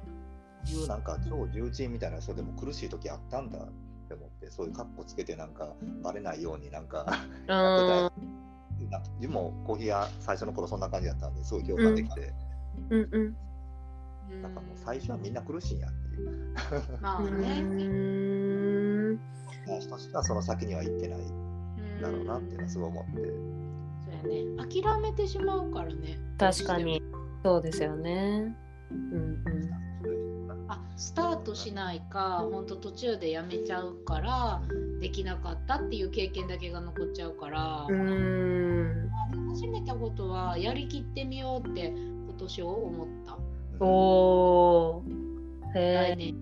[0.65, 3.63] そういうなんか超重鎮みたいな人でも苦しい時あったんだっ
[4.09, 7.05] て思って、そういう格好つけてなんかバレないようになんか
[7.49, 8.11] あ
[8.91, 13.37] なんか自分もコーヒー屋最初の頃そんな感じだったんですごい共感できて、ーうんうん
[14.43, 16.55] なんかもう最初はみんな苦しいんやっていう。
[17.01, 17.47] まあうね。
[17.47, 19.21] ーん
[19.79, 23.13] 人としてはその先には行ってないうんだろうなっていうのはすごい思って。
[23.13, 24.83] そうやね。
[24.83, 26.19] 諦めてしまうからね。
[26.39, 27.01] 確かに
[27.45, 28.57] そうですよね
[28.91, 29.43] うん
[29.96, 29.96] あ
[30.97, 34.63] スタートしないか本当途中でやめちゃうから
[35.01, 38.91] できなかったっていう経験だけが残っちゃうから、うん。
[38.91, 39.11] う
[39.51, 43.37] 始めたことはやりきってみようって今年を思った。
[43.85, 45.79] おー。
[45.79, 46.35] へえ来年。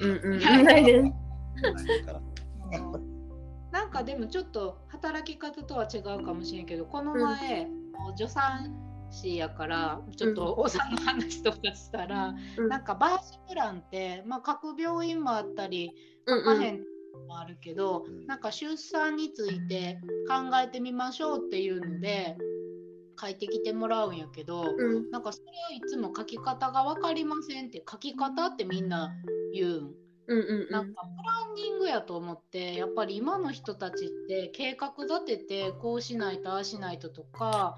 [0.00, 0.40] うんうん。
[3.72, 7.68] なんかでもちょっと働き方とは違うかもしれんけどこの前、
[8.16, 8.83] 助産
[9.14, 12.68] 師やからちょっとお産の話とかしたら、うん。
[12.68, 15.92] なんかバースプランって、まあ、各病院もあったり
[16.26, 16.44] うんうん。
[16.44, 16.80] 書かへん
[17.28, 18.26] もあるけど、うん。
[18.26, 22.36] なんか出産について考えてみましょうっていうので
[23.20, 25.10] 書いてきてもらうんやけど、うん。
[25.10, 29.12] なんかそれをいつも書き方が分かりませんって書き方ってみんな
[29.52, 29.94] 言うん。
[30.26, 37.76] うんうんなんかプランニングやと思ってやっぱり今の人たちって計画立ててこうしないとああしないととか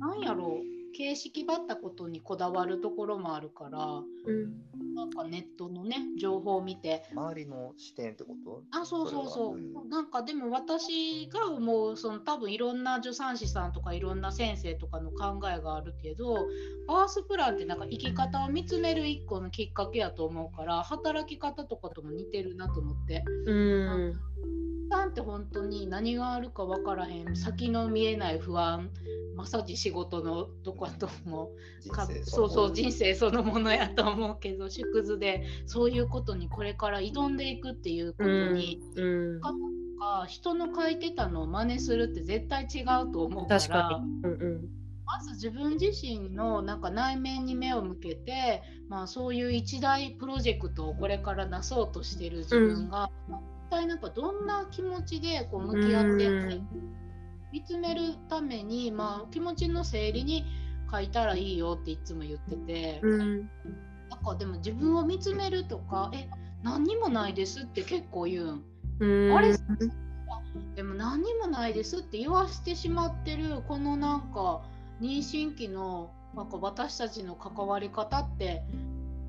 [0.00, 0.80] なんやろう。
[0.92, 3.78] 形式ばったことにこだわるところもあるから
[4.26, 4.94] うん。
[4.94, 7.04] なんかネットのね情報を見て。
[7.12, 8.64] 周りの視点ってこと？
[8.72, 9.54] あそうそうそう。
[9.54, 9.88] うん。
[9.88, 16.34] なんかでも私が思うその多分いろんな助産師さんとかいろんな先生とかの考えがあるけど
[16.88, 23.22] バースプランってなんか生き方を見つめる一個のきっかけやと思うから働き方とかとも似てるなと思って。
[23.46, 24.20] うん
[24.90, 28.90] 出産って本当に何があるか分からへん先の見えない不安
[29.36, 31.50] まさに仕事のとことも
[31.90, 44.30] か人生そうそう人人生そのものやと思うけど縮図でそういうことにこれから挑んでいくっていうことに、うん方とか人の書いてたのを真似するって絶対違うと思うから確かに。
[44.30, 44.68] うんうん。
[45.04, 53.32] まず自分自身のなんか内面に目を向けて、まあ、そういう一大プロジェクトをこれからなそうとしてる自分が、一
[53.70, 56.68] 体なんかどんな気持ちでこう向き合ってうん
[57.52, 60.44] 見つめるために、まあ、気持ちの整理に
[60.90, 63.38] 書いたらいいよっていつも言ってて、うん。
[64.08, 66.28] なんかでも自分を見つめるとかえ
[66.62, 68.64] 何にもないですって結構言うん。
[69.00, 69.36] うん。
[69.36, 69.52] あれ？
[70.76, 74.62] でも何にもないですって言わしてしまってるこのなんか
[75.00, 78.62] 妊娠期のなんか私たちの関わり方って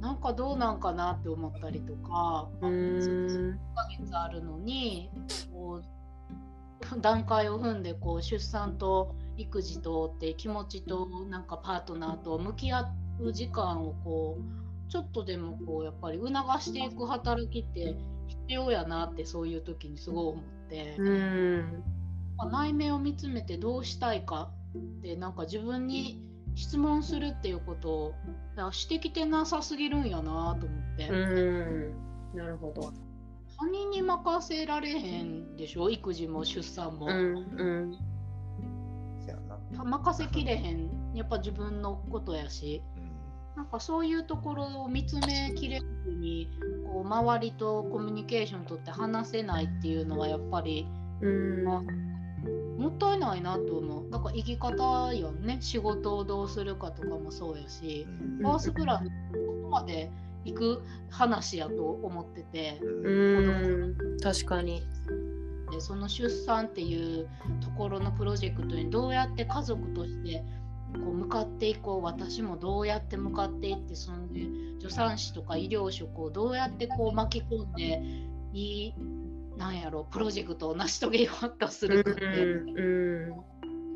[0.02, 2.72] なんかどうなんかなって思ったりとか、うん。
[2.72, 5.12] 1ヶ月あるのに
[5.54, 17.96] こう段階を踏んでこう出産と育児とって気持ちとなんかパートナーと向き合う時間をこうちょっとでもこうやっぱり促していく働きって
[18.28, 21.84] 必要やなってそういう時にすごい思って、うん。
[22.38, 27.90] まあ内面を見つめてどうしたいかってなんか自分に質問するっていうこと
[28.58, 31.10] をしてきてなさすぎるんやなと思って。
[31.10, 31.16] う
[32.34, 32.38] ん。
[32.38, 32.92] なるほど。
[33.58, 35.90] 他人に任せられへんでしょ？
[35.90, 37.98] 育児も出産も、うんうん。
[39.74, 40.90] 任せきれへん。
[41.14, 42.82] やっぱ自分のことやし。
[43.56, 46.50] なんかそういうところを見つめきれずに
[46.86, 50.88] こう周りとコミュニケーション取って話せないっていうのはやっぱり、
[51.22, 51.64] うん。
[51.66, 51.82] まあ
[52.78, 54.10] もったいないなと思う。
[54.10, 55.58] なんか生き方よね。
[55.62, 58.42] 仕事をどうするかとかもそうやし、うん。
[58.42, 59.12] バースプランこ
[59.64, 60.10] こまで
[60.46, 62.80] 行く話やと思ってて。
[62.82, 63.96] うん。
[64.22, 64.84] 確かに。
[65.72, 67.30] でその出産っていう
[67.62, 70.44] ところのプロジェクトにどうやって家族として
[70.94, 74.42] こう向かっていこう私もどうやって向かっていってその、ね、
[74.82, 78.04] 助産師とか医療職をどうやってこう巻き込んで
[78.54, 78.94] いい
[79.62, 83.52] なんやろプロジェクトを成し遂げようとするかって、うん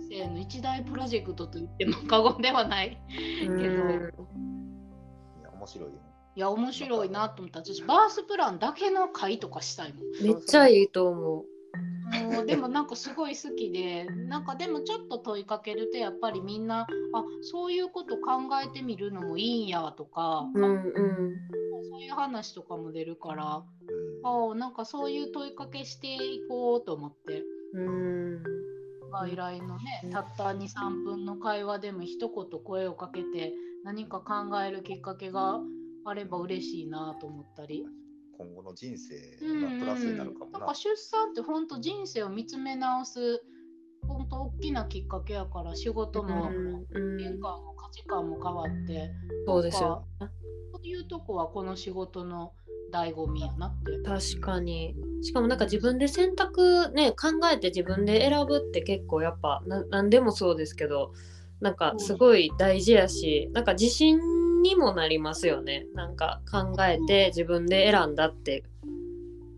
[0.08, 3.02] 生の一大プロジェクトと言っても過言ではない。
[3.48, 3.60] うん。
[3.60, 3.74] けど。
[3.74, 5.96] いや面白いよ。
[5.96, 6.02] ね。
[6.36, 7.60] いや面白いなと思った。
[7.60, 10.24] 私バースプランだけの会とかしたいもん。
[10.24, 11.46] めっちゃいいと思う
[12.06, 16.88] もうでもなんかすごい好きでなんかでもちょっと問いかけるとやっぱりみんなあ
[17.42, 21.36] そういうこと考えてみるのもいいんやとか、うんうん。
[21.90, 23.64] そういう話とかも出るから
[24.24, 24.52] うん。
[24.52, 27.44] あなんかそういう問いかけしていこうと思って。
[27.74, 28.44] うん。
[29.12, 35.60] 外来のねたった23分の会話でも一言声をかけて何か考えるきっかけが
[36.06, 37.86] あれば嬉しいなと思ったり。
[38.38, 40.60] 今後の人生うんうんがプラスになるかもな。
[40.60, 43.42] なんか出産って本当人生を見つめ直す
[44.08, 46.52] 本当大きなきっかけやから仕事も
[46.92, 49.12] うん変化も価値観も変わって
[49.46, 50.06] そうですよ。
[50.20, 50.28] そ
[50.84, 52.54] ういうとこはこの仕事の
[52.94, 53.98] 醍醐味やなって。
[54.04, 54.96] 確かに。
[55.22, 61.14] しかもなんか自分で選択ね考えて自分で選ぶって結構やっぱな何でもそうですけど
[61.62, 64.20] なんかすごい大事やしなんか自信
[64.66, 65.86] にもなりますよね。
[65.94, 68.64] なんか考えて自分で選んだって。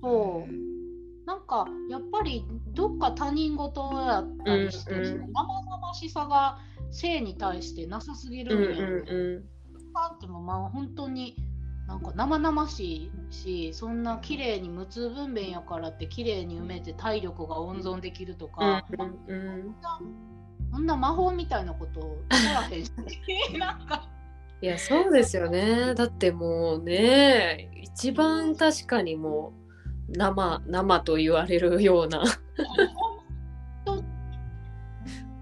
[0.01, 1.25] そう。
[1.25, 6.59] なんかやっぱりどっか他人事やったりして、うんうんその生々しさが
[6.91, 9.37] 性に対してなさすぎうんうるんやよね。
[9.39, 9.43] ん
[9.93, 11.35] パンってもまあ本当に
[11.87, 18.85] なんか生々しいしそんな綺麗に無痛分娩やからって綺麗に埋めて体力が温存できるとうんか、
[19.27, 19.75] うんうん。
[20.71, 22.91] そんな魔法みたいなことをやらへんし
[23.57, 24.07] なんか
[24.61, 25.93] いやそうですよね。
[25.93, 29.53] だってもうね一番確かにも
[30.09, 32.23] う生生と言われるような。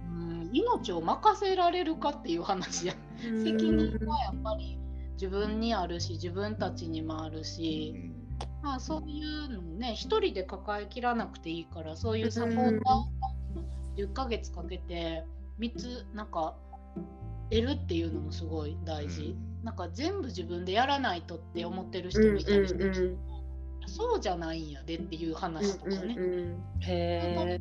[0.06, 2.93] うん命を任せられるかっていう話や。
[3.19, 4.78] 責任はやっぱり
[5.13, 8.25] 自分にあるし自分たちにもあるうし、ん。
[8.62, 13.06] まあ、そういうのね一人で抱えきらなくていいからそういうサポーターを
[13.95, 15.23] 10ヶ月かけて
[15.60, 16.56] 3つなんか
[17.49, 23.17] 得るっていうのもすごい大事、なんか全部自分でやらないとって思ってる人うんもいたりして、うんうん
[23.88, 26.55] そうじゃないんやでっていう話とかね、うんうんうん。
[26.79, 27.60] へえ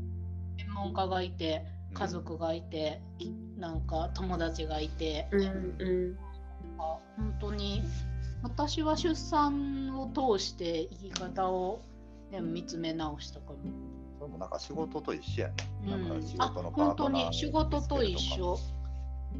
[0.57, 3.03] 専門家がいて家族がいて
[3.59, 6.19] なんか友達がいて、うんうん。
[6.79, 7.83] あ本当に
[8.43, 11.83] 私は出産を通して生き方を、
[12.31, 13.59] ね、見つめ直したかも。
[14.19, 15.55] それもなんか仕事と一緒やね。
[15.85, 18.59] うんなんか仕あ事のパー本当トナーに仕事と一緒。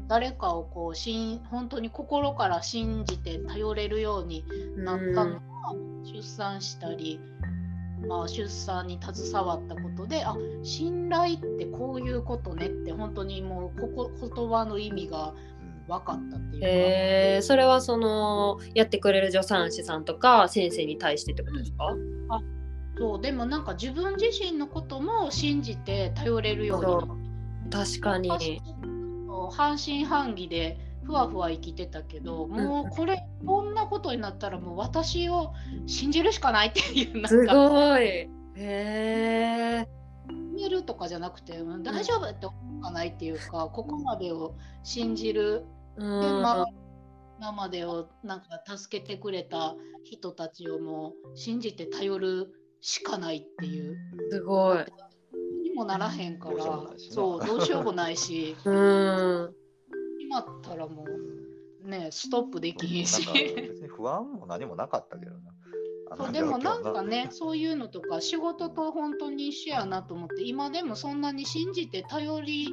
[0.07, 4.45] 誰かをこうしん本当に心から信じて頼れるように
[4.77, 5.41] なったのが、
[6.03, 7.19] 出産したり、
[8.07, 15.85] まあ、出産に携わったことであ信頼ってこういうことねって本当にもうここ言葉の意味がうん。
[15.87, 16.67] 分かったっていうか。
[16.67, 21.95] えー、それはそのやってくれる助産師さんとか先生に対してってことですか、
[22.97, 23.21] そう。
[23.21, 27.19] でもなんか自分自身のことも信じて頼れるようになっ
[27.69, 27.85] た。
[27.85, 28.61] 確かに。
[29.51, 35.53] 私半信半疑でふわふわ生きてたけど、もうこれこんなことになったらもう私を
[35.85, 38.01] 信じるしかないっていうなんすかごい。
[38.01, 39.87] へえ。
[40.27, 45.65] 決めるとかじゃなくてうん大丈夫って思うかないっていうかここまでを信じる
[45.97, 46.09] うで、ん。
[46.41, 46.65] まあ
[47.37, 52.47] 今までをなんか助けてくれた人たちをもう信じて頼る
[52.81, 53.95] しかないっていう
[54.31, 54.85] すごい。
[55.75, 59.55] にもならへんからどうしようもないしなそうどうしようもないし うん。
[60.21, 61.05] 今ったらも
[61.83, 63.27] うねストップできひんし。
[63.27, 65.51] 別に不安も何もなかったけどな。
[66.17, 72.69] そうでもなんかねそういうのとか仕事と本当に一緒やなと思って今でもそんなに信じて頼り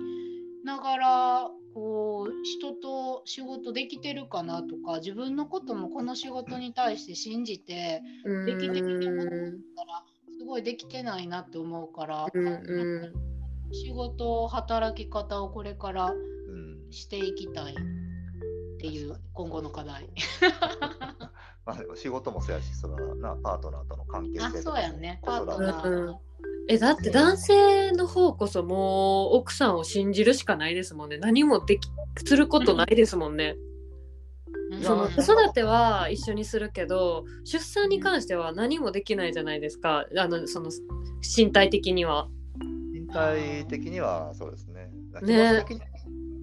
[0.65, 8.47] ながらこう人と仕事できてるかなとか自分のこともこの仕事に対して信じてうん。
[8.47, 9.35] できてきてなかっ
[9.77, 10.05] たら
[10.43, 13.13] すごいできてないなって思うから、うんう
[13.73, 16.83] 仕事働き方をこれからうん。
[16.91, 17.77] していきたいっ
[18.79, 20.11] ていう今後の課題。
[21.65, 25.21] まあ仕事もそうやし、それはなパートナーとの関係性とかあそうやね。
[25.23, 26.17] パートナーうん。
[26.69, 31.19] えだって男性の方こそもう奥さんを信じるしかないですもんね。
[31.19, 31.89] 何もでき
[32.27, 33.57] することないですもんね。
[34.73, 40.71] うんそのうん子育ては一緒にするけど出産に関しては何もできないじゃないですかあのその
[41.37, 42.29] 身体的には。
[42.93, 44.91] 身体的にはそうですね。
[45.21, 45.87] 気ね持ち的には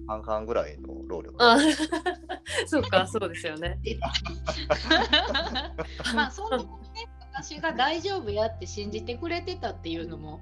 [0.06, 1.34] 半々ぐらいの労力。
[1.38, 1.58] あ
[2.66, 3.78] そうかそうですよね。
[6.14, 6.64] まあそんなね
[7.32, 10.40] 私が大丈夫やって信じてくれてたっていうのも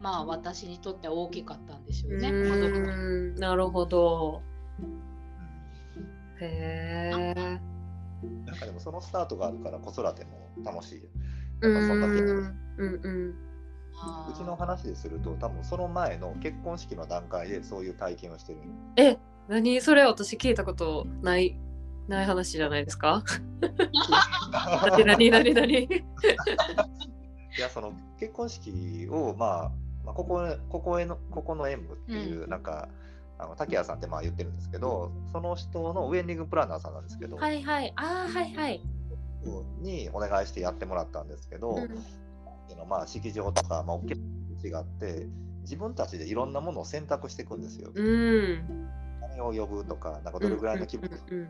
[0.00, 2.28] まあ私にとっては大きかったんでしょううね。
[2.28, 4.42] 子供ーんなるほど。
[6.42, 7.60] うんへえ。
[8.46, 11.08] なんかでもそのスタートがあるから子育ても楽しいよ。
[11.62, 12.14] うやっぱそんなうん
[13.02, 13.34] うん。
[14.30, 18.58] うちの話ですると多分その前の結婚式の段階でそういう体験をしてる。
[18.96, 19.16] え
[19.48, 20.02] 何それ？
[20.04, 21.58] 私聞いたことない
[22.08, 23.22] ない話じゃないですか？
[24.96, 25.82] 何何何何？
[25.84, 25.88] い
[27.60, 29.72] やその結婚式を、まあ、
[30.04, 32.88] まあここここへのここの演舞っていう、うんなんか
[33.42, 38.80] あの竹谷さんってまあ言ってるんですけどその人のウェディングプランナーさんなんですけど、はいはいあーはいはい。
[39.80, 41.88] にお願いしてやってもらったんですけど、うん
[42.68, 45.26] そのまあ式場とか、まあ、大きな違って
[45.62, 47.90] 自分たちでいろんなものを選択していくんですよ。
[47.92, 48.88] うん。
[49.20, 51.48] 誰を呼ぶとかなんかどれぐらいの規模うんうん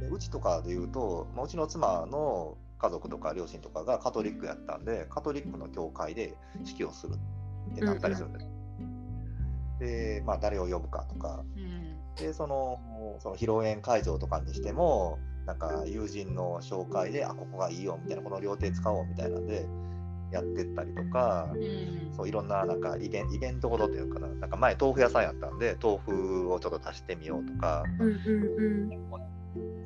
[0.00, 7.14] でうちとかで言うと、まあ、うちの妻の家族とか両親とかがカトリックやったんでカトリックの教会で式をする
[7.72, 8.49] ってなったりするんです。
[9.80, 11.44] で、まあ、誰を呼ぶかとか。
[11.56, 11.80] うん。
[12.16, 12.78] でその
[13.20, 19.66] その披露宴会場とかにしてもなんか友人の紹介であここがいいよみたいなこの料亭使おうみたいなんで
[20.30, 21.50] やってったりとか。
[21.54, 22.00] うん。
[22.12, 28.90] そういろんななんかイベンイベントほどっていうのかな、なんか前、豆腐屋さんやったんで、豆腐をちょっと足してみようとか、うんうん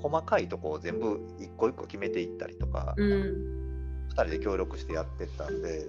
[0.03, 3.13] 細かいとこを全部一個一個決めていったりとか、うん。
[3.13, 3.65] うん
[4.11, 5.87] 2人で協力してやってったんで、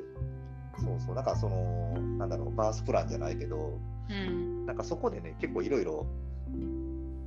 [0.80, 6.06] そうそう、なんかその、なんだろう、バースプランじゃないけど、うんなんかそこでね、結構いろいろ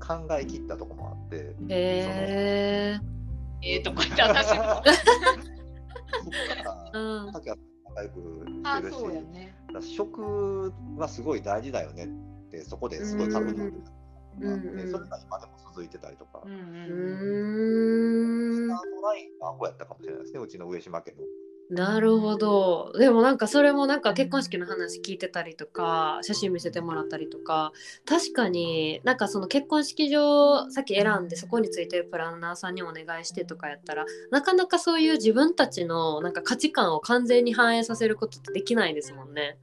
[0.00, 3.00] 考え切ったとこもあって、へえ。
[3.62, 4.94] えーとか言って私もそこ か
[6.54, 6.92] ら、さん
[7.26, 7.56] と仲良
[8.10, 9.54] くあしてるし、ね。
[9.80, 12.08] 食はすごい大事だよねっ
[12.50, 13.72] て、そこですごい確認
[14.40, 16.42] うんがあって、うんそれが今でも続いてたりとか。
[16.44, 16.52] うん
[18.54, 21.18] スタートラインがアホやったかもしれないですね、うちの上島家の。
[21.70, 22.92] なるほど。
[22.98, 27.72] でもなんかそれもなんか結婚式の話聞いてたりとか写真見せてもらったりとか
[28.07, 39.59] 確かになんかその結婚式場さっき選んでそこについてるプランナーさんにお願いしてとかやったらなかなかそういう自分たちのなんか価値観を完全に反映させることってできないですもんね。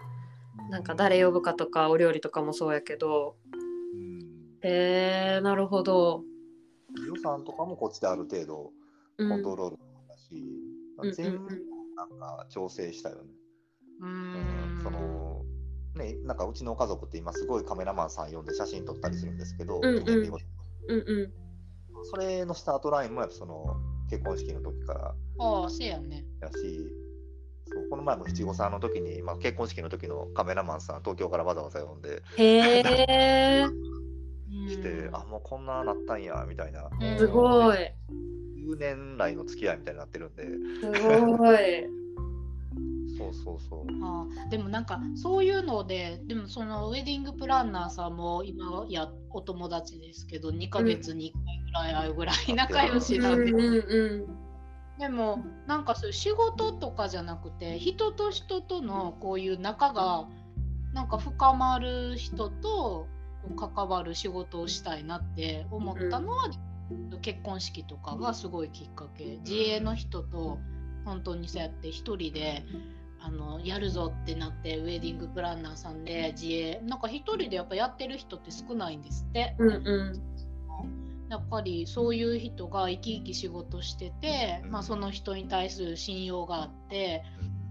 [0.69, 3.35] なんか誰呼ぶかとかお料理とかもそうやけど。
[3.51, 4.19] うん。
[4.61, 6.23] へえなるほど。
[7.07, 8.71] 予算とかもこっちである程度
[9.17, 10.35] うんコントロールだし、
[10.99, 11.09] うん。
[11.09, 13.21] うんうんなんか調整したよね。
[14.01, 15.25] ううんんその
[15.95, 19.97] ね、なんかうちの家族って今すごいカメラマンさん呼んで写真撮ったりするんですけど、うんうん。
[19.97, 21.33] うんうん。
[22.11, 23.65] それのスタートラインもやっぱその
[24.09, 25.15] 結婚式の時から。
[25.39, 26.25] ああ、せやね。
[26.41, 26.79] やし、
[27.67, 33.65] そうこの前も七五三の時に、まあ、結婚式の時のカメラマンさん、東京からわざわざ呼んで、へえ。
[34.67, 36.89] して、あ、もうこんななったんや、みたいな。
[36.99, 37.77] うんすごい
[38.65, 40.43] 10年来の付き合いみたいになってるんで、
[40.81, 41.57] すごい。
[43.17, 43.85] そうそうそう。
[44.03, 54.45] ああでもなんかそういうのででもそのウェディングプランナーさんも今やお友達ですけど2ヶ月に1回ぐらい会うぐらい仲良しなんで、うんうん
[54.97, 60.25] でもなんかそういう仕事とかじゃなくて人と人とのこういう仲が
[60.93, 63.05] なんか深まる人と
[63.43, 66.49] こう関わる仕事をしたいなって思ったのは、
[67.21, 69.37] 結婚式とかがすごいきっかけ。
[69.45, 70.59] 自営の人と
[71.05, 72.63] 本当にそうやって一人で
[73.19, 79.55] あのやるぞってなってウェディングプランナーさんで自営なんか一人でやっぱやってる人って少ないんですって。
[79.59, 80.21] うんうん。
[81.27, 87.23] やっぱりそういう人が生き生き仕事してて、まあ、その人に対する信用があって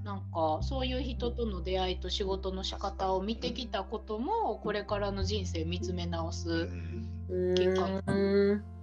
[0.03, 6.49] なんかそういう人との出会いと仕事の仕方を見てきたこともこれからの人生を見つめ直うす。
[6.49, 7.09] ん。
[7.31, 8.74] うん結果うん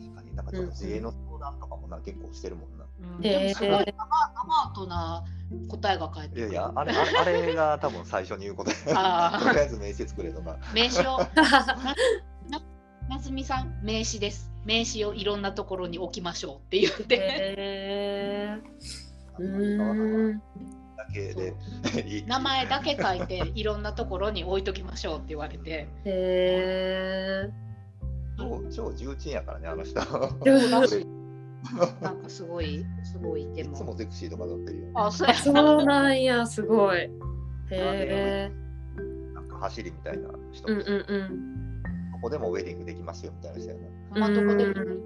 [0.00, 2.84] 確かになんかちょっと自営の相談とかもな結構してるもんな。
[3.00, 3.84] うんでもすごいアバ
[4.66, 5.24] アートな
[5.68, 6.48] 答えが返ってくる。
[6.50, 9.38] いやいや、あれあれあれが多分最初に言うことや。
[9.42, 10.56] とりあえず名刺作れとか。
[10.74, 11.18] 名刺を
[13.08, 14.50] なつみさん名刺です。
[14.64, 17.18] 名刺をいろんなところに置きましょうって言って。
[17.20, 18.86] へー
[19.38, 19.44] う
[20.34, 20.38] ん
[20.96, 21.54] だけで
[22.26, 25.70] 名前だけ書いていろんなところに置いときましょうって言われて。
[25.70, 27.65] へえ
[28.36, 30.00] 超超重鎮やからね、あの人。
[30.44, 30.58] でも
[32.00, 33.72] なんかすごいすごいでも。
[33.72, 34.92] いつもゼクシーとか乗ってるよ、ね。
[34.94, 35.34] あそうや。
[35.34, 36.98] そうなんやすごい。
[37.70, 38.52] へえ
[39.34, 41.82] なんか走りみたいな人、うんうんうん。
[42.12, 43.80] ここでもウェディングできますよみたいな人やな。
[44.10, 45.00] ほんまどこでもうん。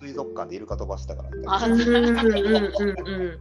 [0.00, 1.66] 水族館でイルカ飛ばしたからみたな。
[1.66, 3.38] うんうんうんうん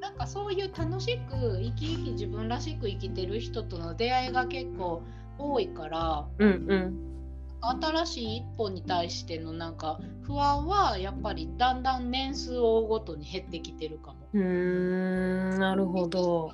[0.00, 5.02] なんかそういう楽しく生き生き自分らしく生きてる人との出会いが結構
[5.38, 7.09] 多いからうんうん
[7.62, 14.28] 新しい一歩に対してのなんか不安はやっぱりだんだん年数を追うごとに減ってきてるかも。
[14.32, 16.52] うーんなるほど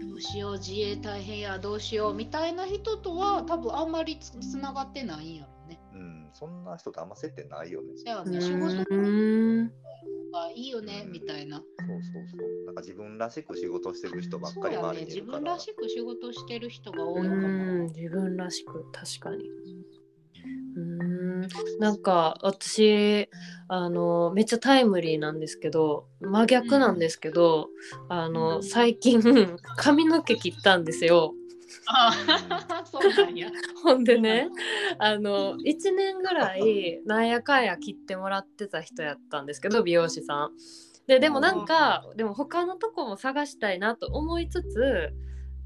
[0.00, 5.80] どうしよう自衛大変やどうしようみたいな人とは多分あんまりつつながってないんやろね。
[5.94, 7.94] うん、そんな人とあんま接点ないよね。
[8.00, 8.76] うだよね仕事
[10.32, 11.58] がいいよねみたいな。
[11.58, 11.66] そう
[12.02, 12.66] そうそう。
[12.66, 15.38] なんか自分らしく仕事してる人ばっかり周ね自りにいるから。
[15.38, 17.48] 分らしく仕事してる人がう多いかも。
[17.48, 19.50] ん自分らしく確かに
[20.76, 23.28] うーんなんか私
[23.68, 27.68] あのめっちゃタイムリーなんですけど真逆なんですけど、
[28.08, 29.20] あの最近
[29.76, 31.34] 髪の毛切ったんですよ。
[31.88, 32.12] あ
[32.84, 33.48] そうなんや。
[33.82, 34.48] ほんでね
[34.98, 40.52] あの1年ぐらいなんやかんや切ってもらってた人やったんですけど美容師さん。
[41.06, 45.12] ででもなんかでも他のとこも探したいなと思いつつ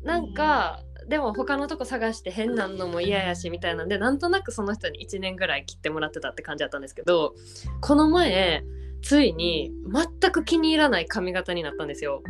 [0.03, 7.35] なんかでも他のとこ探して変なんのも嫌やしみたいなんでなんとなくその人に1年ぐらい切ってもらってたって感じだったんですけど
[7.81, 8.65] この前
[9.03, 9.73] ついに
[10.21, 12.23] 全く気に入らない髪型になったんですよ。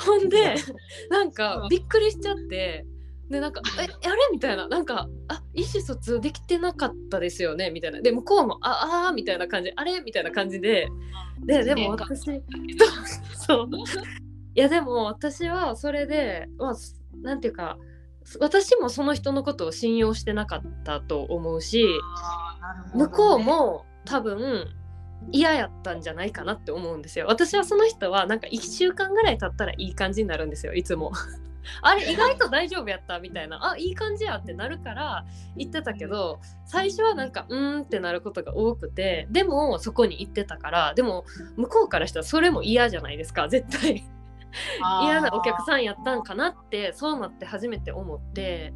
[0.00, 0.54] ほんで
[1.10, 2.86] なんかびっくりしちゃって
[3.28, 4.68] でなんか「えあれ?」みたいな。
[4.68, 8.00] なんか「あ意思疎通できてなかったですよね」みたいな。
[8.00, 10.88] で向こうも「ああー」みたいな感じ「あれ?」みたいな感じで。
[11.44, 12.46] ででも私 そう
[13.36, 13.68] そう
[14.56, 16.74] いやでも私はそれでまあ
[17.22, 17.76] なんていうか
[18.40, 21.86] 私もその人のことを信用してなかったと思うし
[22.94, 24.66] 向こうも多分
[25.30, 27.26] 嫌やったんじゃないかなって思うんですよ。
[27.26, 31.12] 私はその人はなんか1週間ぐらい経ったらいい感じになるんですよいつも。
[31.82, 33.72] あれ意外と大丈夫やったみたいな。
[33.72, 35.24] あいい感じやってなるから
[35.56, 41.24] 言ってたけど最初はなんかうーんってなることが多くてでもそこに行ってたからでも
[41.56, 44.04] 向こうからしたらそれも嫌じゃないですか絶対
[45.04, 48.72] 嫌なお客さんやったんかなってそうなって初めて思って。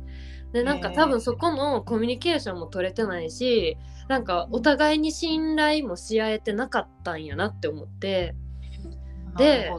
[0.53, 3.79] でなんか多分そこのコミュニケーションも取れてないし
[4.09, 8.35] なんかお互いに信頼もし合えてなかったんやなって思って。
[9.37, 9.71] で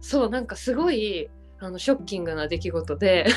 [0.00, 1.28] そうなんかすごい
[1.60, 3.26] あのショッキングな出来事で。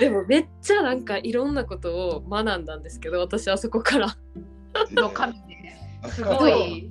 [0.00, 4.16] でもめっちゃなんかいろんなことを学んだんですけど私はそこから。
[4.90, 5.76] いの神で
[6.10, 6.88] すごい。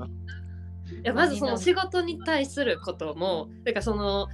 [1.07, 4.27] やまずその仕事に対することもだからその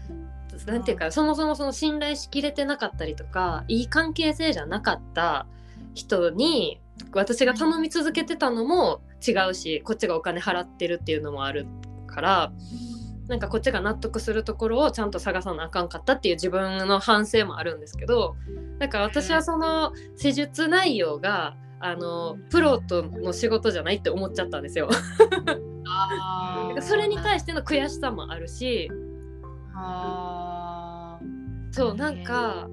[0.65, 5.47] なんていうかそもそもその信頼しきれてなかったりとかいい関係性じゃなかった
[5.93, 6.79] 人に
[7.13, 11.67] 私が頼み続けてたのも違うしこっちがお金払ってるっていうのもある
[12.07, 12.51] から
[13.27, 18.35] なんかこっちが納得するところをちゃんと探さなあかんかったっていう自分の反省もあるんですけど
[18.79, 21.55] だから私はその施術内容が
[21.85, 24.89] あのプロとの仕事じゃないって思っちゃったんですよ。
[26.81, 28.89] それに対しての悔しさもあるし。
[31.71, 32.69] そうなんか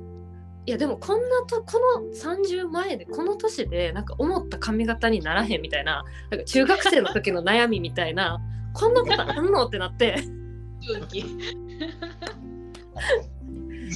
[0.66, 8.38] いやでもこんなとこの30前でこの年でなんか思った髪型にならへんみたいななんか中学生の時の悩みみたいな
[8.74, 9.66] こんなことあんの？
[9.66, 10.16] ってなって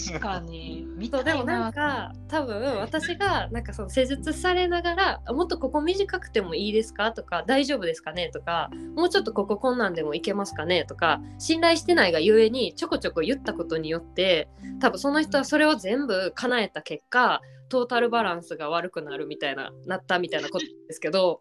[0.08, 7.12] 確かに見たいでもなんか多分私がなんかその施術されながらもっとここ短くてもいいですか？
[7.12, 8.30] とか大丈夫ですかね？
[8.30, 10.84] とかもうちょっとこここんなんでもいけますかね？
[10.84, 14.48] とか信頼してないがゆえにちょこちょこ言ったことによって
[14.80, 21.40] 多分その人はそれを全部叶えた結果トータルバランスが悪くなるみたいななったみたいなことですけど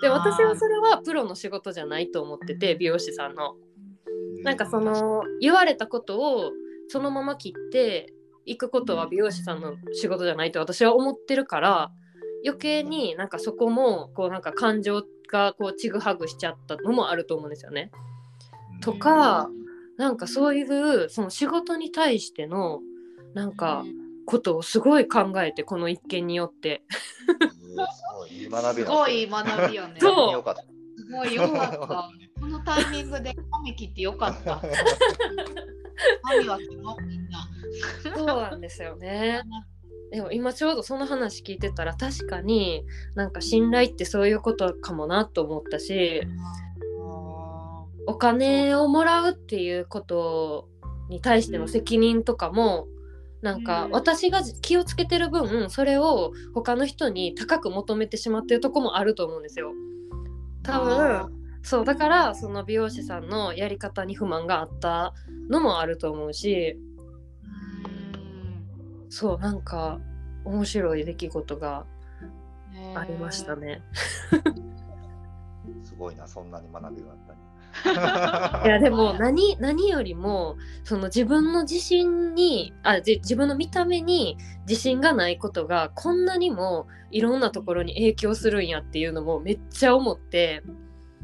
[0.00, 3.56] で私はそれはプロの仕事じゃないと思ってて美容師さんの。
[4.42, 6.50] なんかその言われたことを
[6.90, 8.12] そのまま切って
[8.46, 11.92] いくことは美容師さんの仕事じゃないと私は思ってるから
[12.44, 17.92] 余計になんかそこもこうなんか感情がこうちぐはぐしちゃったのもあると思うんですよね。
[18.82, 19.48] とか
[19.98, 22.80] なんかそういうその仕事に対しての
[23.34, 23.84] なんか
[24.26, 26.82] ことをすごい考えてこの一件によって
[27.52, 27.76] す
[28.16, 29.94] ごい学びすごい学びよね。
[30.00, 30.62] そうよかった。
[30.62, 30.68] す
[31.12, 32.10] ごいよかった。
[32.40, 34.60] このタイミングで髪切ってよかった。
[36.22, 37.48] 髪はみんな。
[38.16, 39.42] そうなんですよね。
[40.10, 42.84] でも今ちょうどその話聞いてたら確かに
[43.14, 46.22] なんか信頼ってそういうことかもなと思ったし
[48.06, 50.68] お金をもらうっていうこと
[51.08, 52.88] に対しての責任とかも
[53.40, 59.72] なんかうん私が気をつけてる分それを他の人に高く求めてしまってるとこもあると思うんですよ。
[60.62, 65.14] 多あ分そうだからその美容師さんのやり方に不満があった
[65.48, 66.78] のもあると思うし
[67.44, 70.00] うんそうなんか
[70.44, 71.84] 面白い出来事が
[72.72, 73.82] ねありましたね。
[75.82, 77.40] すごいな、そんなに学びがあったね。
[78.66, 84.36] いやでも何何よりもその自分の自信にあじ自分の見た目に
[84.68, 90.64] 自信がないことがこんなにもいろんなところに影響するんやっていうのもめっちゃ思って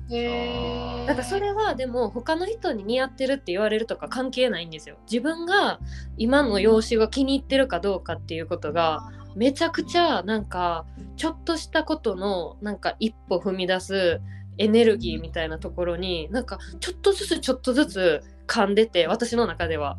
[0.09, 4.97] なんかそれはでも他の人に似合ってるって言われるとか関係ないんですよ。
[5.11, 5.81] 自分が
[6.17, 10.87] 今の容姿が気に入ってるかどうかっていうことがめちゃくちゃなんか
[11.17, 14.21] ちょっとしたことのなんか一歩踏み出す
[14.59, 19.99] エネルギーみたいなところになんかちょっとずつちょっとずつ噛んでて私の中では。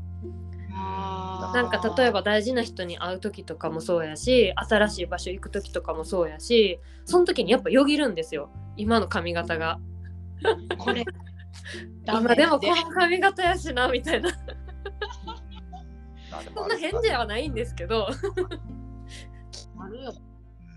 [1.53, 8.49] なんか例えば大事な人に会う時とかもそうやし新しい場所行く時とかもそうやしその時にやっぱよぎるんですよ。
[8.75, 9.79] 今の髪型が
[10.77, 11.05] これ
[12.07, 14.29] 今でもこの髪型やしなみたいな。
[16.53, 18.07] そんな返事はないんですけど。
[19.79, 20.13] あるよ。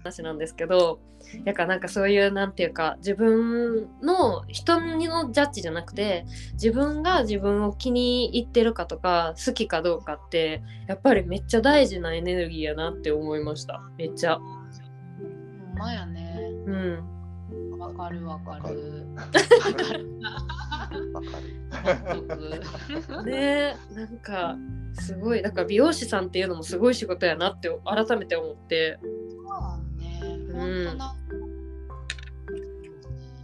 [0.02, 1.00] 話なんですけど
[1.44, 13.82] やからなんかそういうなんていうか自分の人のジャッジじゃなくて自分が自分を気に入ってるかとか好きかどうかってやっぱりめっちゃ大事なエネルギーやなって思いました。
[13.96, 14.38] めっちゃ。
[14.38, 14.42] ほ
[15.74, 16.36] んまやね。
[16.66, 17.19] うん
[17.90, 19.06] わかるわかる。
[19.16, 20.10] わかる。
[23.24, 24.56] ねえなんか
[24.94, 28.98] すごいだから美容師さんっていうのもすごい仕事やなって改めて思って。
[29.02, 29.06] そ
[29.96, 30.20] うね。
[30.22, 30.84] うん。
[30.84, 31.16] ななん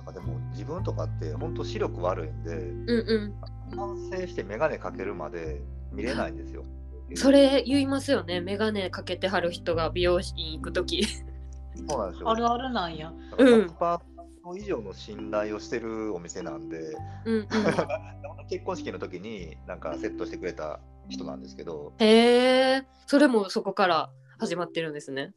[0.04, 3.34] かでも自分とかって本当視力悪いんでうん
[3.72, 5.60] う完成して眼鏡かけるまで
[5.92, 6.62] 見れないんですよ。
[6.62, 8.40] んそれ言いますよね。
[8.40, 11.06] 眼鏡かけてはる人が美容師に行く時。
[11.88, 12.30] そうなんですよ。
[12.30, 13.12] あるあるなんや。
[13.38, 13.66] うん。
[13.66, 14.15] 100%
[14.54, 16.94] 以上の信頼をしてるお店なんで、
[17.24, 17.46] うんうん。
[18.48, 25.32] 結婚式の時になんかセットしてくれた人なんですけど、へえそれもそこから始まってるんですね。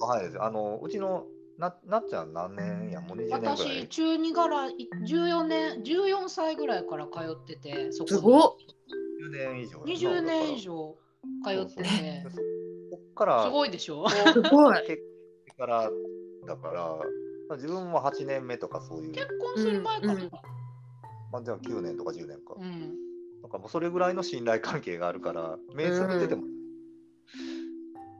[0.00, 0.42] はいです。
[0.42, 1.26] あのうちの
[1.58, 3.00] ななっちゃん何年や？
[3.00, 3.56] もう20年ぐらい。
[3.56, 8.16] 私中2からい14年14歳ぐらいから通っててそこに。
[8.16, 8.56] すごっ。
[9.28, 9.78] 20年以上。
[9.80, 9.92] やな。
[9.92, 10.96] 20年以だ上
[11.44, 11.88] 通ってて。
[12.22, 12.44] そうそうそう。
[12.92, 14.08] そっからすごいでしょ？
[14.08, 14.86] すごい。
[14.86, 15.02] 結
[15.58, 15.90] 婚から
[16.46, 20.30] だから、まあ自分も8年目とかそういう、結婚する前からうんうん
[21.32, 22.54] まあ、じゃあ9年とか10年か。
[22.56, 22.94] うん。
[23.42, 26.44] なんかもうそれぐらいの信頼関係があるから、目つぶってても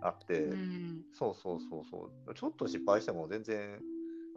[0.03, 1.03] あって、うん。
[1.13, 3.81] そうそうそうそう、ちょっと失敗しても全然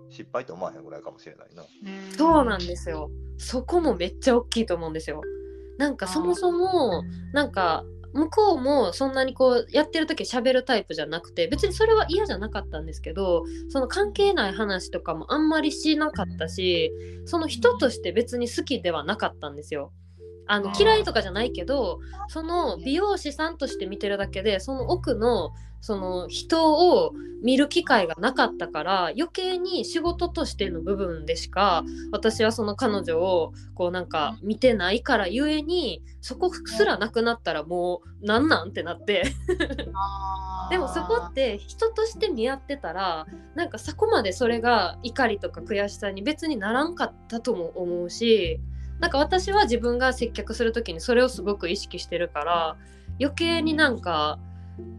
[0.10, 1.64] 失敗って思わへんぐらいかもしれないな。
[1.64, 2.12] うん。
[2.18, 3.10] そうなんですよ。
[3.38, 5.22] そこもめっちゃ大きいと思うんですよ。
[5.78, 7.84] なんかそもそもなんか
[8.14, 16.91] 向こうもそんなにこうやってる時喋るタイプじゃなくて別にそれは嫌じゃなかったんですけどその関係ない話とかもあんまりしなかったし
[17.26, 19.91] その人として別に好きではなかったんですよ。
[20.52, 39.24] あの嫌いとかじゃないけどその美容師さんとして見てるだけでその奥のその人を見る機会がなかったから余計に仕事としての部分でしか私はその彼女をこうなんか見てないからゆえにそこすらなくなったらもうなんなんってなって。
[40.70, 43.26] でもそこって人として見合ってたら
[43.56, 48.62] なんかそこまでそれが怒りとか悔しさに別にならんかったとも思うし
[49.00, 52.78] なんか私は自分が接客する時にそれをすごく意識してるから
[53.20, 54.39] 余計になんか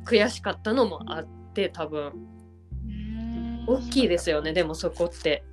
[0.05, 2.13] 悔しかったのもあって多分。
[2.87, 3.65] うん。
[3.67, 5.45] 大きいですよねでもそこって。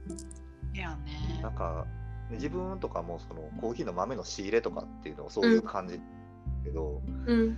[0.74, 1.40] いやね。
[1.42, 1.98] なんか、ね
[2.32, 6.02] 自分とかもそのコーヒーの豆の仕入れとかっていうのをそういう感じだ
[6.66, 7.58] けど、うん。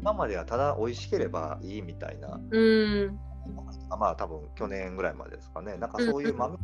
[0.00, 3.18] 今まではただ美味しければいいみたいな、うん。
[3.88, 6.56] まあ多分去年ぐらいまでですかね、なんかそういう豆、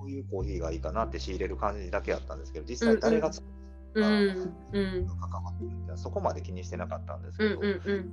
[0.00, 3.46] こういうコーヒーがいいかなって仕入れる感じだけやったんですけど、実際誰が作
[3.94, 8.10] るうか、んうん関わってるってそこまで気にしてなかったんですうんけど、うんうん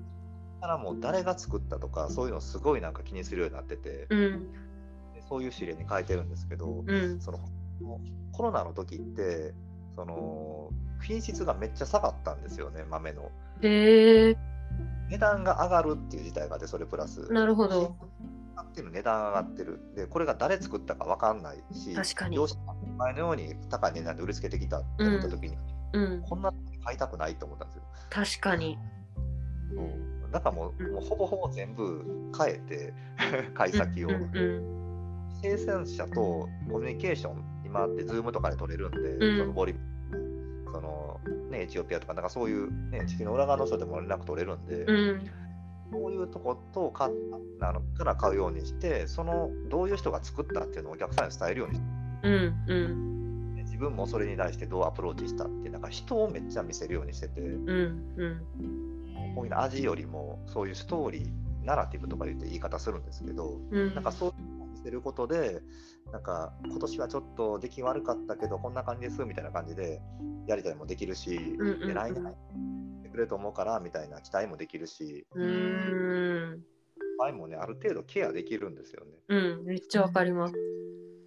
[0.59, 4.51] だからもう誰が作ったとか、そういうのすごいなんか気にするようになってて、うん
[5.13, 7.39] でそういう指令に変えてるんですけど、うんその
[8.33, 9.53] コロナの時って、
[9.95, 10.71] その
[11.01, 13.31] 品質がめっちゃ下がったんですよね、豆の。
[13.61, 14.35] 値
[15.19, 17.31] 段が上がるっていう事態があって、それプラス。
[17.31, 17.95] なるほど。
[18.63, 19.79] っていうの値段が上がってる。
[19.95, 25.57] で、これが誰作ったか分かんないし、確かに業者が前のように高い値段で売りつけてきたって思った時に、
[25.93, 27.83] うんこんなの買いたくないと思ったんですよ。
[28.09, 28.77] 確かに。
[30.31, 32.93] だからもう,、うんもうほぼほぼ全部変えて、
[33.53, 34.09] 買い先を。
[34.09, 34.77] うんうん
[35.39, 39.75] 生産者とコミュニケーション、今って Zoom とかで取れるんで、うんそのボリ
[40.71, 41.19] その
[41.51, 45.29] ね、エチオピアとか、なんかそういう、ね、地球の裏側の人でも連絡取れるんで、うん
[45.91, 47.09] そういうとことか
[47.59, 51.87] なのから買うようにしてそのどういう人が作ったっていうのをお客さんに伝えるようにして
[52.23, 53.55] うんうん。
[53.63, 59.35] 自分もそれに対してどうアプローチしたってなんか人をめっちゃ見せるようにしててうんうん。
[59.35, 63.93] こういうの味よりもそういうストーリーナラティブとか言って言い方するんですけどうん。
[63.93, 65.61] なんかそういうのを見せることで
[66.11, 70.01] なんか今年はちょっと出来悪かったけどこんな感じですみたいな感じで
[70.47, 71.87] やりたりもできるし、うんうんうん。
[71.87, 72.35] で来年
[73.17, 75.25] くれると思うからみたいな期待もできるし。
[75.33, 76.63] うーん。
[77.17, 79.11] 場合もねある程度ケアできるんですよね。
[79.29, 80.53] うんめっちゃわかります。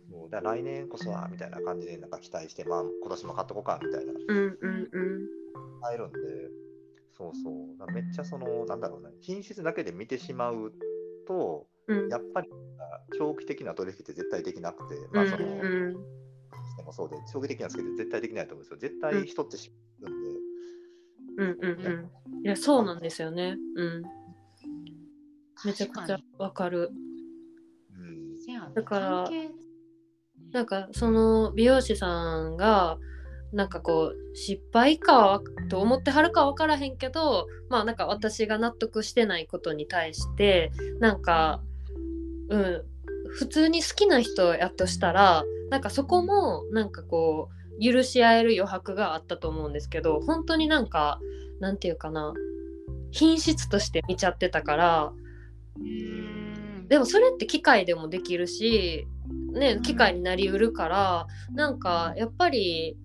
[0.09, 4.13] もうだから来年こそはみたいな感じでなんか期待して、まあ、今年も買っとこうかみたいな。
[4.13, 5.29] うんうんうん。
[5.83, 6.19] 買えるんで
[7.17, 7.79] そうそう。
[7.79, 10.73] だからめっちゃそのなんだろうね品質だけで見てしまう
[11.27, 12.09] とうん。
[12.09, 12.49] やっぱり
[13.19, 15.93] 長期的な取引って絶対できなくて、まあその、うんうん。
[16.71, 18.79] してもそうで長期的なスキルって絶対できないと思うんですよ。
[18.79, 19.57] 絶対人って
[21.41, 22.45] うんうんうん。
[22.45, 23.57] いやそうなんですよね。
[23.77, 24.03] うん。
[25.65, 26.91] めちゃくちゃわかる。
[28.75, 29.31] だから
[30.53, 32.99] なんかその美容師さんが
[33.53, 41.63] なんかこう失敗かはと思ってはるかは分からへんけどまあなんか私が納得してないことに対してなんか
[42.49, 42.85] うん。
[43.33, 51.19] 普通に好きな人やとしたらなんかそこもなんかこう許し合える余白があったと思うんですけど本当になんか
[51.61, 52.35] なんていうかな
[53.11, 55.13] 品質として見ちゃってたから
[55.79, 56.87] うん。
[56.89, 59.07] でもそれって機械でもできるし、
[59.53, 62.97] ね、機械になりうるからなんかやっぱり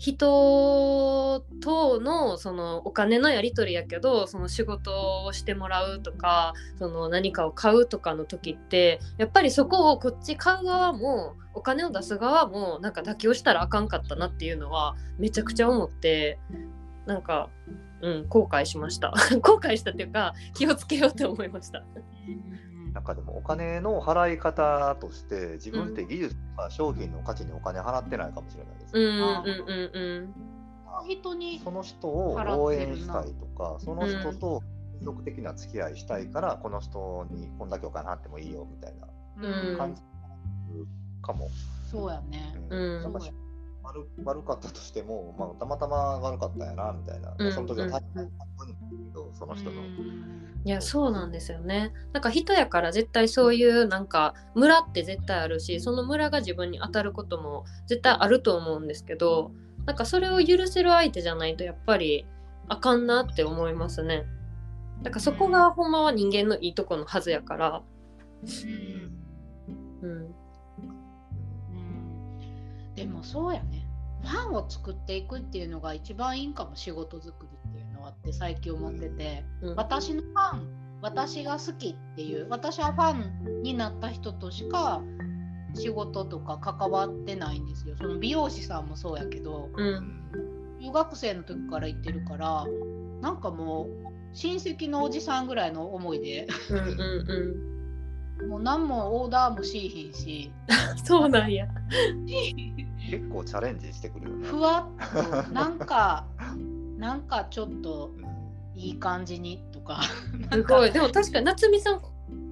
[0.00, 16.38] 人とのそのお金のやり取りやけどその仕事をしてもらうとかその何かを買うとかの時ってやっぱりそこをこっち買う側もお金を出す側もなんか妥協したらあかんかったなっていうのはめちゃくちゃ思って
[17.04, 17.50] なんか、
[18.00, 21.84] うん、後悔しました 後悔したっていうか気をつけようと思いました。
[22.92, 29.20] なんかでもお金の払い方として自分って技術とか商品の価値にお金払ってないかもしれないです、うんうんう
[29.74, 31.08] んうん。
[31.08, 34.62] 人にその人を応援したいとかその人と
[34.98, 39.08] 持続的な付き合いしたいから、この人にこんだけお金払ってもいいよみたいな
[39.70, 39.78] うん。
[39.78, 40.02] 感じ
[41.22, 41.48] かも、
[41.90, 42.54] そうやね。
[42.68, 43.02] うん。
[43.02, 43.20] なんか
[43.90, 48.14] 悪悪かったとしても、まあ、たまたま悪かったんやなみたいな、うんその時の大うん。
[48.14, 49.82] 変だけどその人の、
[50.64, 51.92] いやそうなんですよね。
[52.12, 59.52] なんか人やから絶対そういうなんか村って絶対あるしその村が自分に当たることも絶対あると思うんですけど
[59.86, 62.26] なんかそれを許せる相手じゃないとやっぱり
[62.68, 64.24] あかんなって思いますね。
[65.02, 67.82] だからそこがほんまは人間のいいとこのはずやから。
[70.02, 70.08] うん。
[70.08, 70.34] うん。
[72.94, 73.79] でもそうやね。
[74.22, 79.76] ファンを作っていくっていうのが一番いいんかも仕事作りっていうのはって最近思ってて、うん。
[79.76, 85.02] 私のファン私が好きっていう私はファンになった人としか
[85.74, 87.96] 仕事とか関わってないんですよ。
[87.96, 90.20] その美容師さんもそうやけどうん。
[90.80, 92.66] 中学生の時から行ってるから
[93.20, 93.88] なんかもう
[94.32, 96.46] 親戚のおじさんぐらいの思いで
[98.48, 100.50] もう何もオーダーもしいひんし。
[100.94, 101.66] ん そうなんや
[103.10, 104.46] 結構チャレンジしてくるよね。
[104.46, 106.26] ふわっとなんか
[106.96, 108.30] なんかちょっとうん
[108.76, 110.00] いい感じにとか。
[110.52, 110.92] すごい。
[110.92, 112.02] でも確かに夏美さん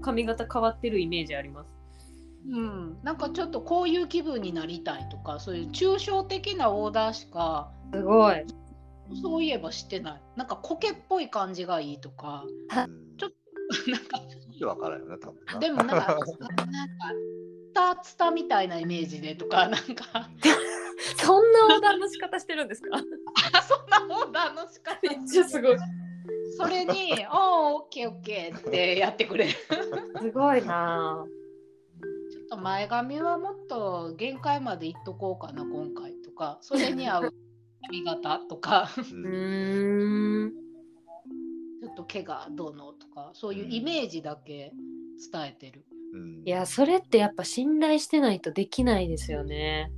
[0.02, 1.70] 髪型変わってるイメージあります。
[2.50, 8.44] うん、なんかちょっとこういう気分になりたいとかそういう抽象的なオーダーしかすごい。
[9.22, 10.20] そういえばしてない。
[10.36, 12.44] なんか苔っぽい感じがいいとか。
[12.44, 13.16] うん。
[13.16, 13.30] ちょ
[13.90, 14.20] なんか。
[14.66, 15.58] わからんよね、多分な。
[15.60, 16.32] でもなんかなんかツ
[17.72, 20.28] タツタみたいなイメージでとかなんか。
[21.22, 22.96] そんなオーダーの仕方してるんですか？
[22.96, 24.98] あ そんなオーダーの仕方。
[25.02, 25.76] めっちゃすごい。
[26.56, 29.50] それに「おおオッケーオッケー」ってやってくれる。
[30.20, 31.24] すごいな。
[32.30, 36.58] ちょっと前髪はもっと限界までいっとこうかな今回とか。
[36.60, 37.34] それに合う
[37.82, 38.88] 髪型とか。
[38.96, 40.52] うーん。
[41.80, 44.72] ちょっと毛がどうのとかそういうイメージだけ
[45.32, 45.84] 伝えてる。
[45.92, 45.97] うん
[46.44, 49.92] いやそれってやっぱ信頼してないとできないですよね。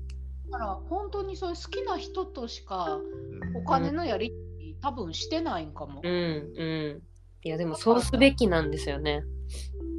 [0.51, 3.57] だから本当にそういう好きな人としかうん。
[3.57, 6.01] お金のやり取り多分してないんかも。
[6.03, 6.65] うんう
[6.99, 7.03] ん。
[7.43, 9.23] いやでもそうすべきなんですよね。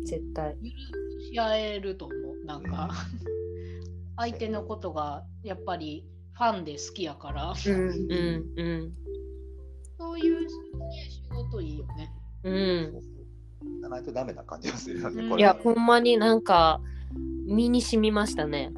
[0.05, 0.53] 絶対。
[0.53, 0.59] 許
[1.31, 2.45] し合えると思う。
[2.45, 2.89] なんか、
[4.17, 8.93] 相手のことがやっぱりファンで好きやから、うんうんうん。
[9.97, 10.47] そういう、ね、
[11.09, 12.11] 仕事いいよね。
[12.43, 13.20] うん
[13.81, 15.29] じゃないとダメな感じがするよね、うん。
[15.29, 15.41] これ。
[15.41, 16.81] いやほんまになんか
[17.45, 18.71] 身に染みましたね。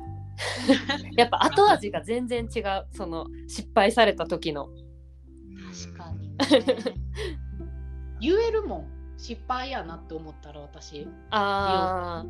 [1.15, 4.69] やっぱ後味が全然違うその失敗された時の。
[5.87, 6.29] 確かに、
[6.65, 6.95] ね。
[8.19, 8.87] 言えるもん。
[9.17, 11.07] 失敗やなって思ったら私。
[11.29, 12.25] あ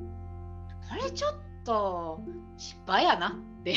[0.90, 1.34] これちょっ
[1.64, 2.22] と
[2.58, 3.76] 失敗やなって。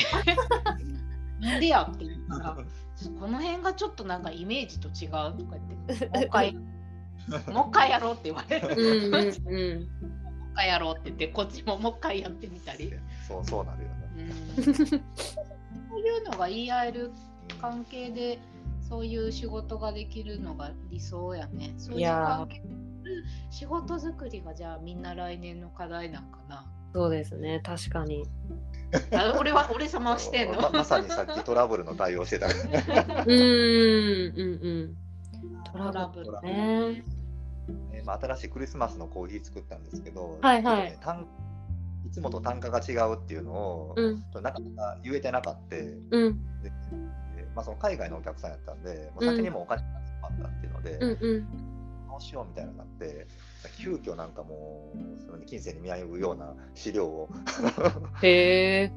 [1.39, 2.57] なんでやって言ったら
[3.19, 5.57] この辺がちょっとなんかイメージと違うとか
[5.87, 6.07] 言って。
[6.07, 6.57] もう一回
[7.51, 8.73] もう一回やろうって言われる、あ。
[8.73, 9.11] うんうんうん。
[9.13, 9.31] もう
[10.53, 12.93] 一回やろうって言ってこっちももう一回やってみたり、
[13.27, 13.95] そうそうなるよね。
[14.17, 17.11] うん、そういうのが言い合える
[17.61, 18.39] 関係で
[18.87, 21.73] そういう仕事ができるのが理想やね。
[21.77, 22.61] そういう関係
[23.49, 26.65] 仕事作りがじゃあみんな来年の課題なんかな。
[26.93, 28.25] そうですね、確かに。
[29.13, 30.61] あ俺は俺様はしてんの？
[30.61, 32.47] ままさにさっきトラブルの対応してた。
[32.47, 34.97] うーん、うんうん。
[35.65, 37.03] トトララブルブルね。
[37.93, 40.97] えーまあ、新しいクリスマスのコーヒー作ったんですけど、はいはい
[42.05, 45.75] いつもと単価が違うっていうのを、うん、なかなか言えてなかった。
[45.75, 46.71] でうん、で
[47.53, 51.47] まあ、その海外のお客さんやったんで、もう先にもお金がかかったっていうので、うん、うん。
[52.07, 53.27] どうしようみたいなのになって、
[53.77, 57.29] 急遽なんかもう、その金銭に見合うような資料を
[58.21, 58.91] へえ、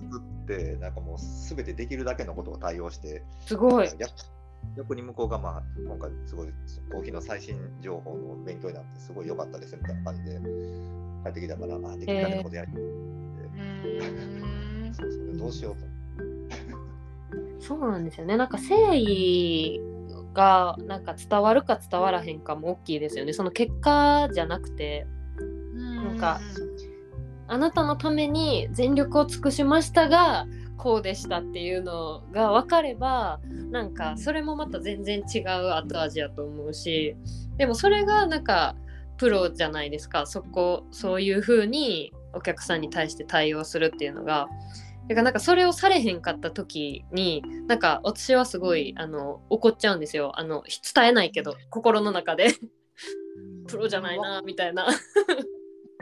[0.00, 3.88] 作って、なんかもうすべてできるだけのことを対応して、すごい。
[4.76, 6.48] 逆逆に向こうが、まあ、今回すごい
[6.92, 10.38] コーヒーの最新情報の勉強になってすごい良かったですみたいな感じで
[11.24, 15.84] 帰ってきたから、あできるだけのことやり、うーんそうそれどうしようと。
[17.60, 18.36] そうなんですよね。
[18.36, 19.80] なんか誠意
[20.34, 23.32] がなんか伝わるか伝わらへんかも大きいですよね。
[23.32, 25.06] その結果じゃなくて、
[25.74, 26.40] なんか
[27.46, 30.46] あなたのために全力を尽くしましたが、
[30.76, 37.16] こうでしたっていうのが分かればなんかそれもまた全然違う後味やと思うし
[37.56, 38.74] でもそれがなんか
[39.16, 40.26] プロじゃないですか。
[40.26, 44.48] そこそういう風にお客さんに対して対応するっていうのが。
[45.06, 50.32] だからなんかそれをされへんかった時になんか私はすごいあの怒っちゃうんですよ。
[50.38, 50.64] あの
[50.94, 52.48] 伝えないけど心の中で。
[53.68, 54.86] プロじゃないなみたいな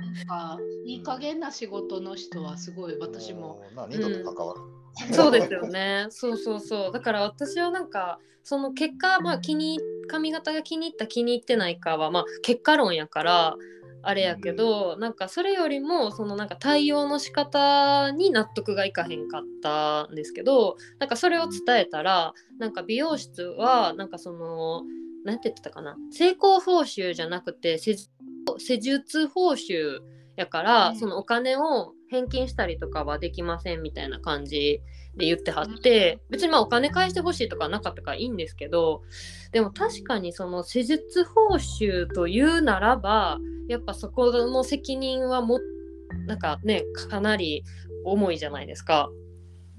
[0.02, 3.60] なんかいい加減な仕事の人はすごい私も。
[3.72, 4.60] うな二度と関わる。
[5.14, 6.06] そうですよね。
[6.10, 6.92] そうそうそう。
[6.92, 13.56] だから私はなんかその結果まあ気に髪型が気に入った気に入ってないかはまあ結果論やから
[14.02, 24.82] あれやけどなんかそれよりもそのなんか対応の仕方に納得がいかへんかったんですけどなんかそれを伝えたらなんか美容室はなんかその
[25.24, 25.96] なんて言ってたかな？
[26.10, 27.96] 成功報酬じゃなくて施
[28.78, 30.00] 術報酬
[30.36, 30.96] やから、うん。
[30.96, 34.82] そのお金を返金したりとかはできませんみたいな感じ
[35.16, 39.02] で言ってはって別にまあお金返してほしいとかなかったからいいんですけど
[39.52, 45.60] でも確かにその施術報酬というならばやっぱそこの責任はも
[46.26, 47.64] なんかねかなり
[48.04, 49.08] 重いじゃないですか。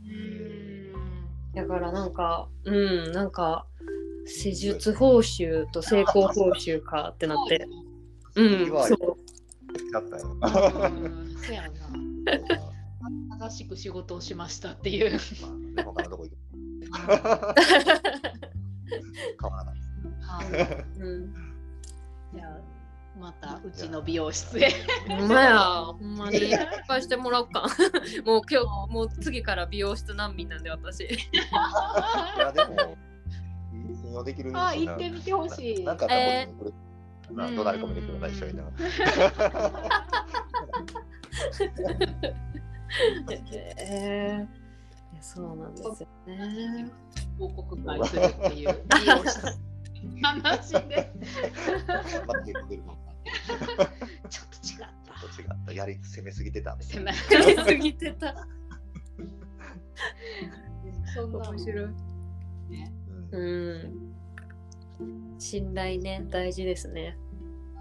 [0.06, 1.54] うーん。
[1.54, 3.68] だからなんかうんなんか
[4.26, 7.68] 施術報酬と成功報酬かってなって
[8.36, 9.18] うんそう
[9.92, 10.38] だったよ。
[10.42, 11.70] うんそうやな。
[13.50, 15.20] 正しく仕事をしましたっていう。
[15.42, 16.38] まあね他のとこ行く。
[19.42, 19.76] 変わらない。
[20.22, 21.34] はいうん
[22.34, 22.58] じゃあ
[23.20, 24.72] またうちの美容室へ。
[25.08, 26.38] ほんまや、ほんまに。
[26.38, 26.58] いっ
[26.88, 27.68] ぱいしてもらおうか。
[28.26, 31.04] もう今日、もう次から美容室難民なんで、私。
[31.04, 31.18] い
[32.40, 32.98] やでも
[33.96, 36.72] 信用できるあ行ってみてほしいなんかえこれ
[37.36, 38.64] などなり込みできるな一緒にな。
[43.48, 46.92] えー、そうなんですよね。
[47.40, 49.58] 報告会するっていう美容室
[50.22, 51.12] 話で。
[51.90, 52.94] ちょっと違った。
[54.30, 55.74] ちょっと違った。
[55.74, 57.14] やり攻めすぎてたみたいな。
[57.14, 58.48] 狭いやりすぎてた。
[61.16, 61.88] そんな面白い。
[62.70, 63.03] ね。
[63.34, 64.04] うん
[65.00, 65.40] うん。
[65.40, 67.18] 信頼ね、大事ですね。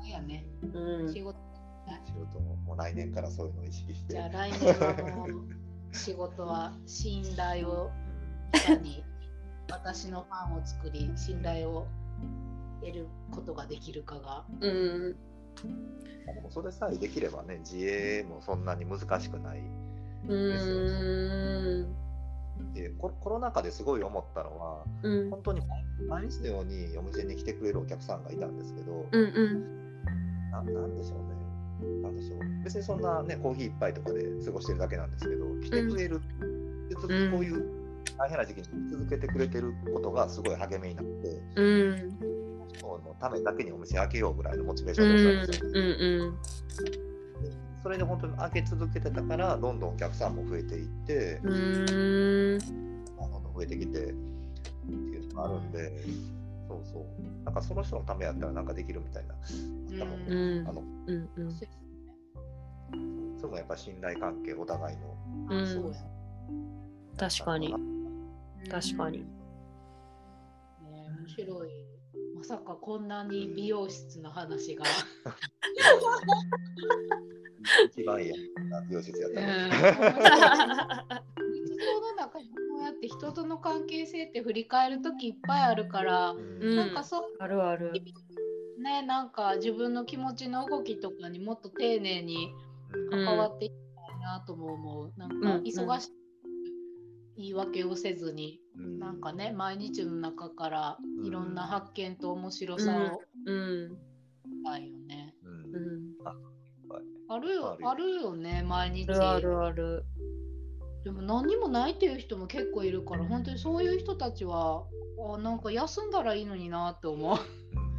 [0.01, 0.45] そうやね。
[0.75, 1.23] うん仕。
[1.23, 1.39] 事。
[2.07, 4.15] 仕事ももう来年からそういうのを意識して。
[4.15, 7.91] じゃあ来年はもう仕事は信頼を
[8.55, 9.05] いかに
[9.71, 11.87] 私のファンを作り信頼を
[12.81, 14.45] 得ることができるかが。
[14.61, 15.17] うん。
[16.35, 19.59] でもそれさえできればね、自営もそんなに難しくない。
[20.29, 20.35] う
[21.85, 21.97] ん。
[22.75, 25.31] でココロナ禍ですごい思ったのは、うん。
[25.31, 25.61] 本当に
[26.09, 29.23] 毎日のようにお店に来てくれるお客さんがいたんですけど、うん。
[29.23, 30.51] うん。
[30.51, 32.03] ななんでしょうね。
[32.03, 32.39] なんでしょう。
[32.65, 36.21] 別にそんなね、コーヒー一杯とかで過ごしてるだけなんですけど、来てくれる。
[36.89, 37.65] でずっとこういう
[38.19, 42.19] 大変な時期に続けてくれてることがすごい励みになって、うん。
[42.81, 45.25] そのためだけにお店開けようぐらいのモチベーシうョンん。
[45.25, 45.71] だったんですよ。
[45.73, 45.81] う
[46.31, 47.02] ん。
[47.83, 51.87] それで本当に開け続けてたから、どんどんお客さんも増えていって、うん。
[53.17, 53.99] どんどん増えてきてって
[54.93, 55.91] いうのがあるんで、
[56.69, 57.05] そうそう。
[57.45, 59.35] なんかその人のためやったらなんかできるみたいな。
[59.35, 59.41] あっ
[59.99, 61.69] たもんねうんあのうんうんそうですね
[63.41, 65.17] それもやっぱ信頼関係、お互いの。
[65.51, 65.93] うん
[67.17, 67.75] 確かに
[68.71, 69.25] 確かにね
[70.81, 71.69] 面白い。
[72.37, 74.85] まさかこんなに美容室の話が。
[77.97, 78.39] 一番いいやん
[78.89, 79.41] 美容室やった。
[79.41, 79.47] 日
[81.79, 86.77] 常の中にこうやって人との関係性って振り返る時いっぱいあるから、うん。
[86.77, 87.93] なんかそうあるある。
[88.79, 92.51] ねなんか自分の気持ちの動きとかにもっと丁寧に
[93.11, 93.25] うん。
[93.25, 93.79] 関わっていきた
[94.17, 95.13] いなとも思う。
[95.17, 96.09] なんかうん忙しい
[97.37, 98.99] 言い訳をせずに、うん。
[98.99, 103.97] なんかね毎日の中からいろんな発見と面白さをうん。
[104.65, 105.35] たいよね。
[105.45, 105.53] うん。
[105.75, 106.03] うん
[107.35, 109.11] あるよああるよね毎日。
[109.11, 110.05] あるあるある
[111.05, 114.85] でも何にもないっていう人も結構いるから本当にそういう人たちは
[115.35, 117.39] あなんか休んだらいいのになって思う。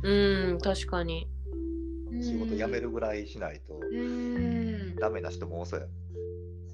[0.07, 1.27] うん確かに
[2.21, 4.95] 仕事辞めるぐらいしないとうん。
[4.97, 5.87] ダメな人も多そうや。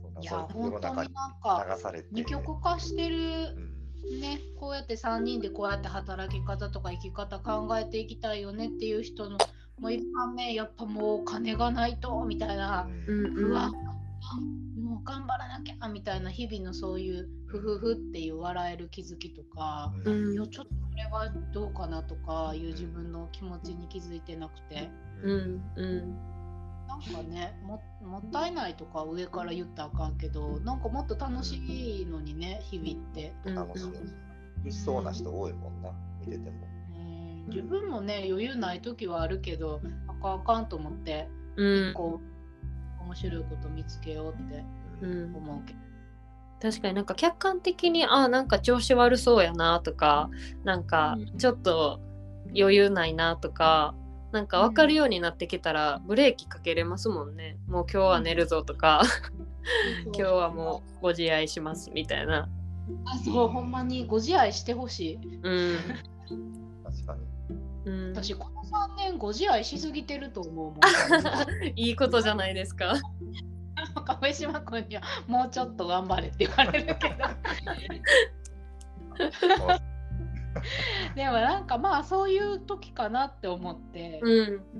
[0.02, 1.10] そんないや本当になん世の中に
[1.42, 2.08] か流されて。
[2.12, 3.18] 二極化してる
[3.56, 3.80] うん
[4.20, 9.38] ねこうやって3人でこうやって働き方とか生き方考えていきたいよねっていう人の
[9.80, 13.72] もいる反面やっぱもうお金がないとみたいな、うんうんうわ
[14.80, 24.90] もう頑張らなきゃみたいな日々のそういうふふふっていう笑える気づきとか、ううんいやちょっとこれはどうかなとかいう自分の気持ちに気づいてなくて
[25.24, 26.18] うんうん
[26.88, 33.34] なんかねももったいないとか上から言ったらあかんけどなんかもっと楽しいのにね日々って。
[33.46, 33.86] うん楽しい。
[34.64, 36.68] 苦しそうな人多いもんな、見てても。
[37.50, 37.56] うん。
[37.56, 41.94] 自分もね余裕ない時はあるけどあかんあかんと思ってうん。
[41.94, 42.22] こ
[43.00, 44.64] う面白いこと見つけようって
[45.02, 45.36] うん。
[45.36, 45.80] 思うけど。
[46.62, 50.30] 確かになんか客観的にあなんか調子悪そうやなとか
[50.64, 51.38] なんかうん。
[51.38, 52.00] ちょっと
[52.58, 53.96] 余裕ないなとか
[54.32, 57.58] なんか分かるようになってきたらブレーキかけれますもんね。
[57.68, 59.02] もう今日は寝るぞとか
[60.06, 61.02] 今日はもう。
[61.02, 62.50] ご自愛しますみたいな。
[63.06, 65.40] あそうほんまにご自愛してほしい。
[65.44, 65.78] うん、
[66.84, 67.22] 確かに。
[67.90, 70.80] うん、私この3年ご自愛しすぎてると思うもん。
[71.76, 72.94] いいことじゃないですか。
[74.06, 77.16] 亀島君にはもうちょっと頑張れって言われるけど。
[81.16, 84.32] でもなんかまあそういう時かなって思って、うん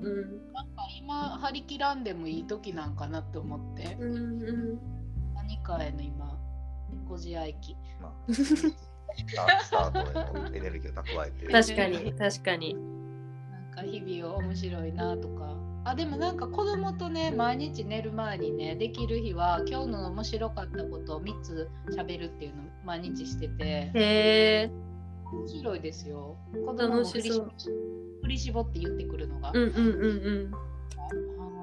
[0.02, 0.52] うん。
[0.52, 4.78] なんか今張り切らんでもいい時なんかなって思って、うんうん
[5.34, 6.38] 何かへの今
[7.08, 7.76] ご自愛期。
[8.00, 9.98] まあ、スタート
[10.38, 11.48] へのエネルギーを蓄えて。
[11.48, 12.99] 確かに確かに
[13.70, 15.56] か日々を面白いなとか。
[15.84, 23.64] あでもなんか子供とね毎日寝る前にねできる日は今日の面白かったことを3つ喋るっていうのを毎日してて。
[23.64, 24.70] へえ。
[25.32, 26.36] 面白いですよ。
[26.52, 29.52] 子供も楽振り振り絞って言ってくるのが。
[29.54, 30.54] うんうんうん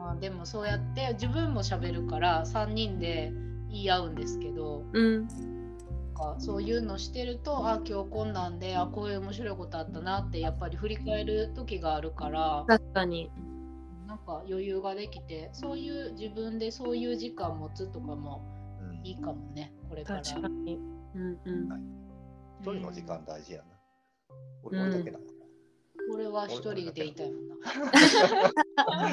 [0.08, 3.32] あーでもそうやって自分も喋るから3人で
[3.70, 4.84] 言い合うんですけど。
[4.93, 5.57] うん
[6.18, 13.30] かそういうのしてるとあ今日こんなんであこういう面白いことあったなってやっぱり振り返る時があるから確かに。
[13.39, 13.57] うん
[14.07, 18.41] なんか余裕ができてそういう自分でそういう時間持つとかも
[18.82, 19.05] うん。
[19.05, 20.22] いいかもねこれから。
[20.22, 20.80] 確かに。
[21.13, 21.70] うんうん。
[22.61, 23.65] 一人の時間大事やな。
[24.63, 25.32] 俺俺だけなのか
[26.09, 27.55] これは一人で言いたいもんな。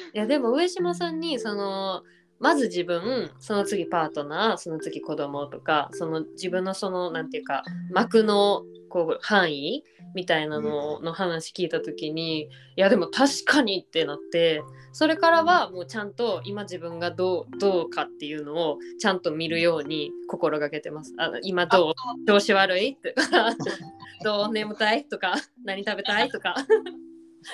[0.14, 2.02] いやでも上島さんにその
[2.40, 7.62] まず自分その次パートナーその次子供とかその自分のそのなんていうか
[7.92, 9.84] 膜のこう範囲
[10.14, 14.62] みたいなのの話聞いた時にいやでも確かにってなって
[14.92, 21.14] それからはもうちゃんと今自分がどうどうかっていうのをちゃんと見るように心がけてます。
[21.18, 21.94] あ今どう
[22.26, 23.54] 調子悪いとか
[24.24, 26.54] どう眠たいとか何食べたいとか。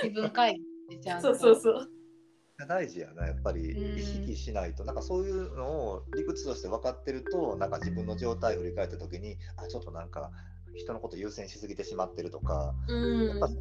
[0.02, 1.34] 自分会議でちゃんと。
[1.34, 1.95] そうそうそう。
[2.58, 2.66] な。
[2.66, 10.30] 大事やな、やっぱりうん意識しないと、なんかそういうのを理屈として分かってると、なんか自分の状態を振り返ったときに、あ、ちょっとなんか
[10.74, 13.54] 人のこと優先しすぎてしまってるとか、うんやっぱな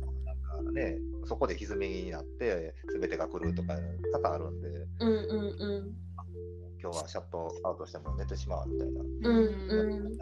[0.61, 3.75] んかね、そこで歪みになって、すべてが来るとか、
[4.13, 4.69] 多々あるんで、
[4.99, 5.17] うんうん
[5.59, 6.05] うん
[6.81, 10.17] 今日はシャットアウトしても寝てしまうみたいな、うんうん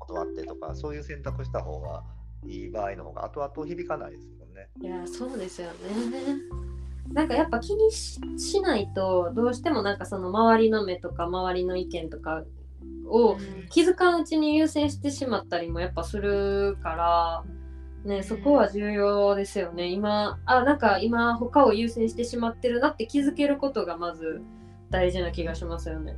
[0.00, 2.02] 断ってとか、そういう選択した方が
[2.44, 4.68] いい場合の方が後々響かないですもんね。
[4.80, 5.72] いやそうですよね。
[7.10, 12.44] なんかやっぱ気にしないとどうしてもなんかその周りの目とか周りの意見とか
[13.06, 13.36] を
[13.70, 17.44] 気づかんうちに優先してしまったりもやっぱするか
[18.04, 19.88] ら、ね、そこは重要ですよね。
[19.88, 24.42] 今あなんか今他を優先してしまってるなって気づけることがまず
[24.90, 26.16] 大事な気がしますよね。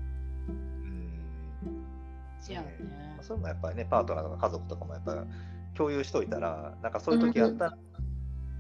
[0.49, 1.21] うん
[2.41, 3.05] じゃあね。
[3.25, 5.21] それもやっぱりね、パートナーとか家族とかもやっぱり
[5.75, 7.79] 共有しといたらなんかそういう時やったら、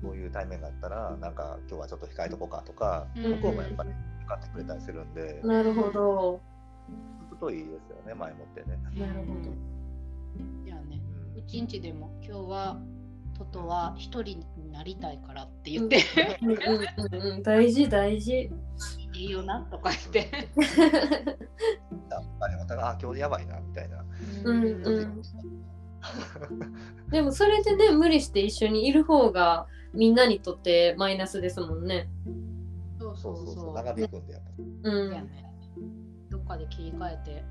[0.04, 3.90] こういう対面があったらなんか今日はちょっと控えとこうかとか、うん向こうもやっぱり
[4.20, 6.40] 分かってくれたりするんで、なるほど。
[7.30, 8.78] 聞くといいですよね前もってね。
[8.96, 9.40] なるほど。
[10.64, 11.00] じゃあね
[11.34, 12.80] うん一日でも今日は
[13.38, 15.98] トトは一人になりたいからって言って、
[16.42, 18.50] うんうんうんうん、大事大事。
[19.12, 20.18] いいよなとか言って。
[22.10, 24.04] やっぱりお互いあ今日やばいなみたいな。
[24.44, 25.22] うんうん。
[27.10, 32.08] でもそれでね無理して一緒にいる方がみんなにとってマイナスですもんね。
[32.98, 33.46] そうそそううそうう。
[33.46, 34.64] そそう長引くんでやっぱり。
[34.82, 35.28] うん。
[36.30, 37.44] どっかで切り替えて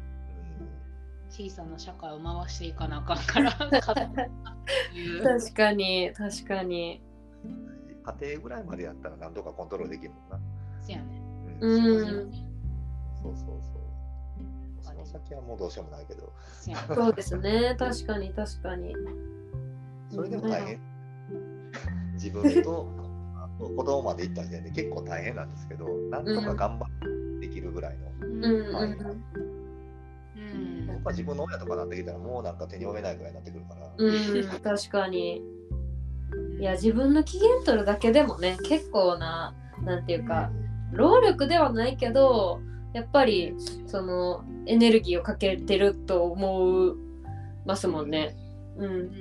[0.60, 3.52] うん小さな社会を回していかなあかんから。
[5.24, 7.02] 確かに確かに。
[8.04, 10.40] 家庭ぐらいまでやったら何とかコントロールできるもんな。
[10.82, 11.22] せやね。
[11.62, 11.78] う
[12.28, 12.32] ん
[13.22, 13.84] そうそうそう。
[14.82, 16.34] その先はもうどうしようもないけど。
[16.94, 18.94] そうですね確かに確かに。
[20.10, 20.93] それでも大変。
[22.24, 22.88] 自分と
[23.60, 26.90] 子供まで行った時点で結構大変なんですけど、なんとか頑張っ
[27.42, 28.14] てできるぐらいの。
[30.88, 33.92] 僕は自分の親とかなってきたらもうなんか手に負えないぐらいになってくるから。
[33.98, 35.42] うん確かに。
[36.60, 39.54] いや自分の機嫌取るだけでもね結構な
[39.84, 40.50] なんていうか
[40.92, 42.62] 労力ではないけど
[42.94, 43.54] やっぱり
[43.86, 46.98] そのエネルギーをかけてると思う
[47.66, 48.36] ますもんね。
[48.78, 48.86] う。
[48.86, 49.12] うん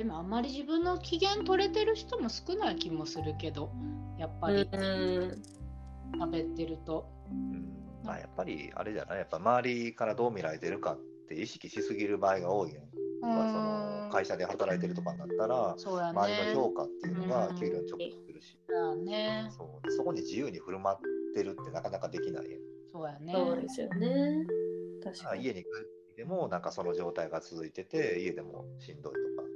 [0.00, 3.70] でもあんまり自分の機嫌取れてる人も少ない気もするけど
[4.18, 4.64] やっぱうんり
[6.18, 7.06] 食べてると。
[7.30, 7.68] うん
[8.02, 9.18] まあ、やっぱりあれじゃない？
[9.18, 10.98] やっぱ周りからどう見られてるかっ
[11.28, 12.84] て意識しすぎる場合が多いやん。
[13.20, 16.18] まあ、その会社で働いてるとかになったら、そうやね。
[16.18, 19.50] 周りの評価っていうのがうん給料に直結するし、だね。
[19.50, 20.98] そうでそこに自由に振る舞っ
[21.34, 22.46] てるってなかなかできない。
[22.90, 23.34] そうやね。
[23.34, 24.46] そうですよね。
[25.04, 25.40] 確かに。
[25.40, 25.62] あ家に帰っ
[26.06, 29.48] てきてもなんかその状態が続いてて家でもしんどいとか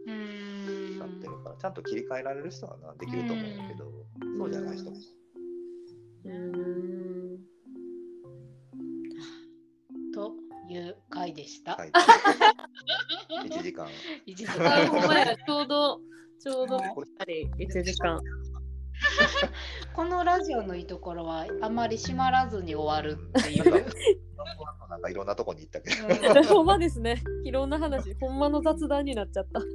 [1.35, 3.91] うーんなってるから、ちゃんと切り替えられる人はなできると思うんだけど、
[4.39, 4.97] そうじゃない人も。
[6.25, 7.41] うーん。
[10.13, 10.35] と
[10.69, 11.75] いう回でした。
[11.75, 11.91] はい、
[13.49, 13.87] 1時間。
[14.27, 16.01] 一時あ、 ほんま間や、ちょうど、
[16.39, 18.21] ちょうど、あれ、1時間。
[19.95, 23.87] このラジオのいいところはあまり閉まらずに終わるっていう。
[24.89, 25.91] なんかいろんなとこに行ったけ
[26.41, 26.43] ど。
[26.55, 27.23] ほんまですね。
[27.45, 29.61] いろんな話、ほんまの雑談になっちゃった。
[29.61, 29.69] 本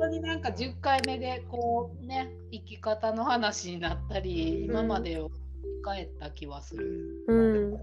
[0.00, 7.24] 当になんか10回目でこうね生き方の話になったり、今までを振り返った気はする。
[7.28, 7.78] うんよ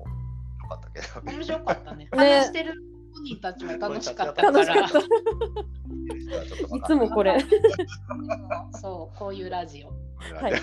[0.69, 1.31] かったけど。
[1.37, 2.05] 面白かったね。
[2.05, 2.73] ね話してる
[3.17, 4.51] 本人たちも楽しかったから。
[4.51, 4.99] 楽しかった。
[6.77, 7.37] いつもこれ。
[8.79, 9.87] そうこういうラジオ。
[10.35, 10.55] はいい。
[10.55, 10.61] 来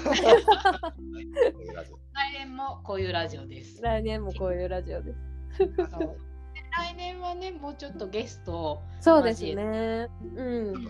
[2.39, 3.83] 年もこういうラジオです。
[3.83, 5.19] 来年もこういうラジオです。
[6.77, 10.09] 来年はねもうちょっとゲストをそうですね。
[10.37, 10.75] うん。
[10.75, 10.85] 海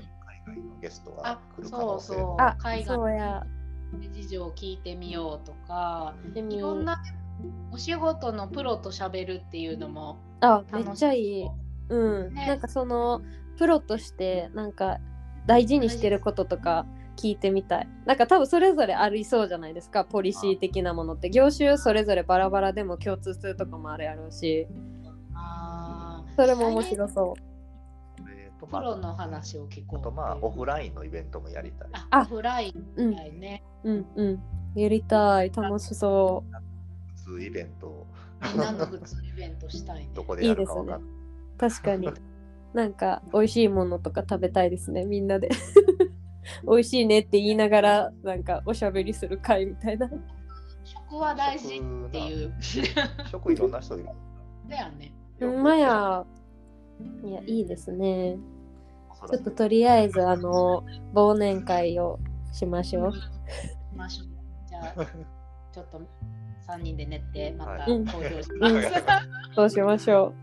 [0.46, 3.46] 外のゲストがあ来る可そう能性そうあ、海外そうや。
[4.10, 7.00] 事情を聞いてみようとかでもいろんな
[7.72, 11.48] お仕事のプロと喋るっていうのもあ、め楽しっちゃいい。
[11.88, 12.34] うん。
[12.34, 13.22] ねなんかその
[13.56, 14.98] プロとしてなんか
[15.46, 16.86] 大事にしてることとか
[17.16, 17.88] 聞いてみたい。
[18.06, 20.04] なんか多分それぞれありそうじゃないですか。
[20.04, 24.66] ポリシー的なものって業種それぞれバラバラでも共通するとこもあるやろうし、
[25.34, 27.34] あーそれも面白そ
[28.28, 31.88] えーとプロの話を聞こうあとまあオフラインのイベントもやりたい。
[31.92, 33.02] ああオフラインう。
[33.02, 34.40] うんみたいね、うんうん。
[34.74, 35.52] やりたい。
[35.54, 36.73] 楽しそ普
[37.24, 38.06] 通イベント
[38.42, 40.98] みんなの普通イベントしたいねどこでやるかわかんない。
[40.98, 41.02] う。
[41.58, 42.10] 確かに。
[42.74, 45.48] なんか美味しいものとか食べたいですね、みんなで。
[46.68, 50.10] 美味しいねって言いながらなんかおしゃべりする会みたいな。
[50.84, 52.54] 食は大事っていう
[53.30, 54.08] 食いろんな人いる。
[54.68, 56.26] だよねほんまや。
[57.24, 58.36] いや、いいですね。
[59.30, 62.18] ちょっととりあえず、あの、忘年会を
[62.52, 63.12] しましょう。
[63.12, 63.18] し
[63.96, 64.28] ましょう
[64.68, 65.04] じゃあ
[65.72, 66.00] ちょっと
[66.68, 68.90] 3人で寝てまたはい公表します、
[69.54, 70.34] そうしましょ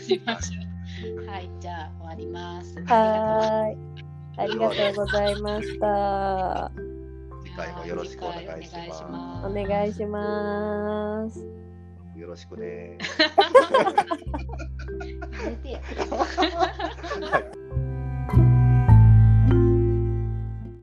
[0.00, 2.84] しましょうはいじゃあ終わりますう。
[2.84, 3.94] はーい。
[4.36, 6.72] ありがとうございました。
[7.44, 8.72] 次回もよろしくお願いし
[9.10, 9.46] ます。
[9.46, 11.38] お願いします。
[12.16, 12.98] よろしくね。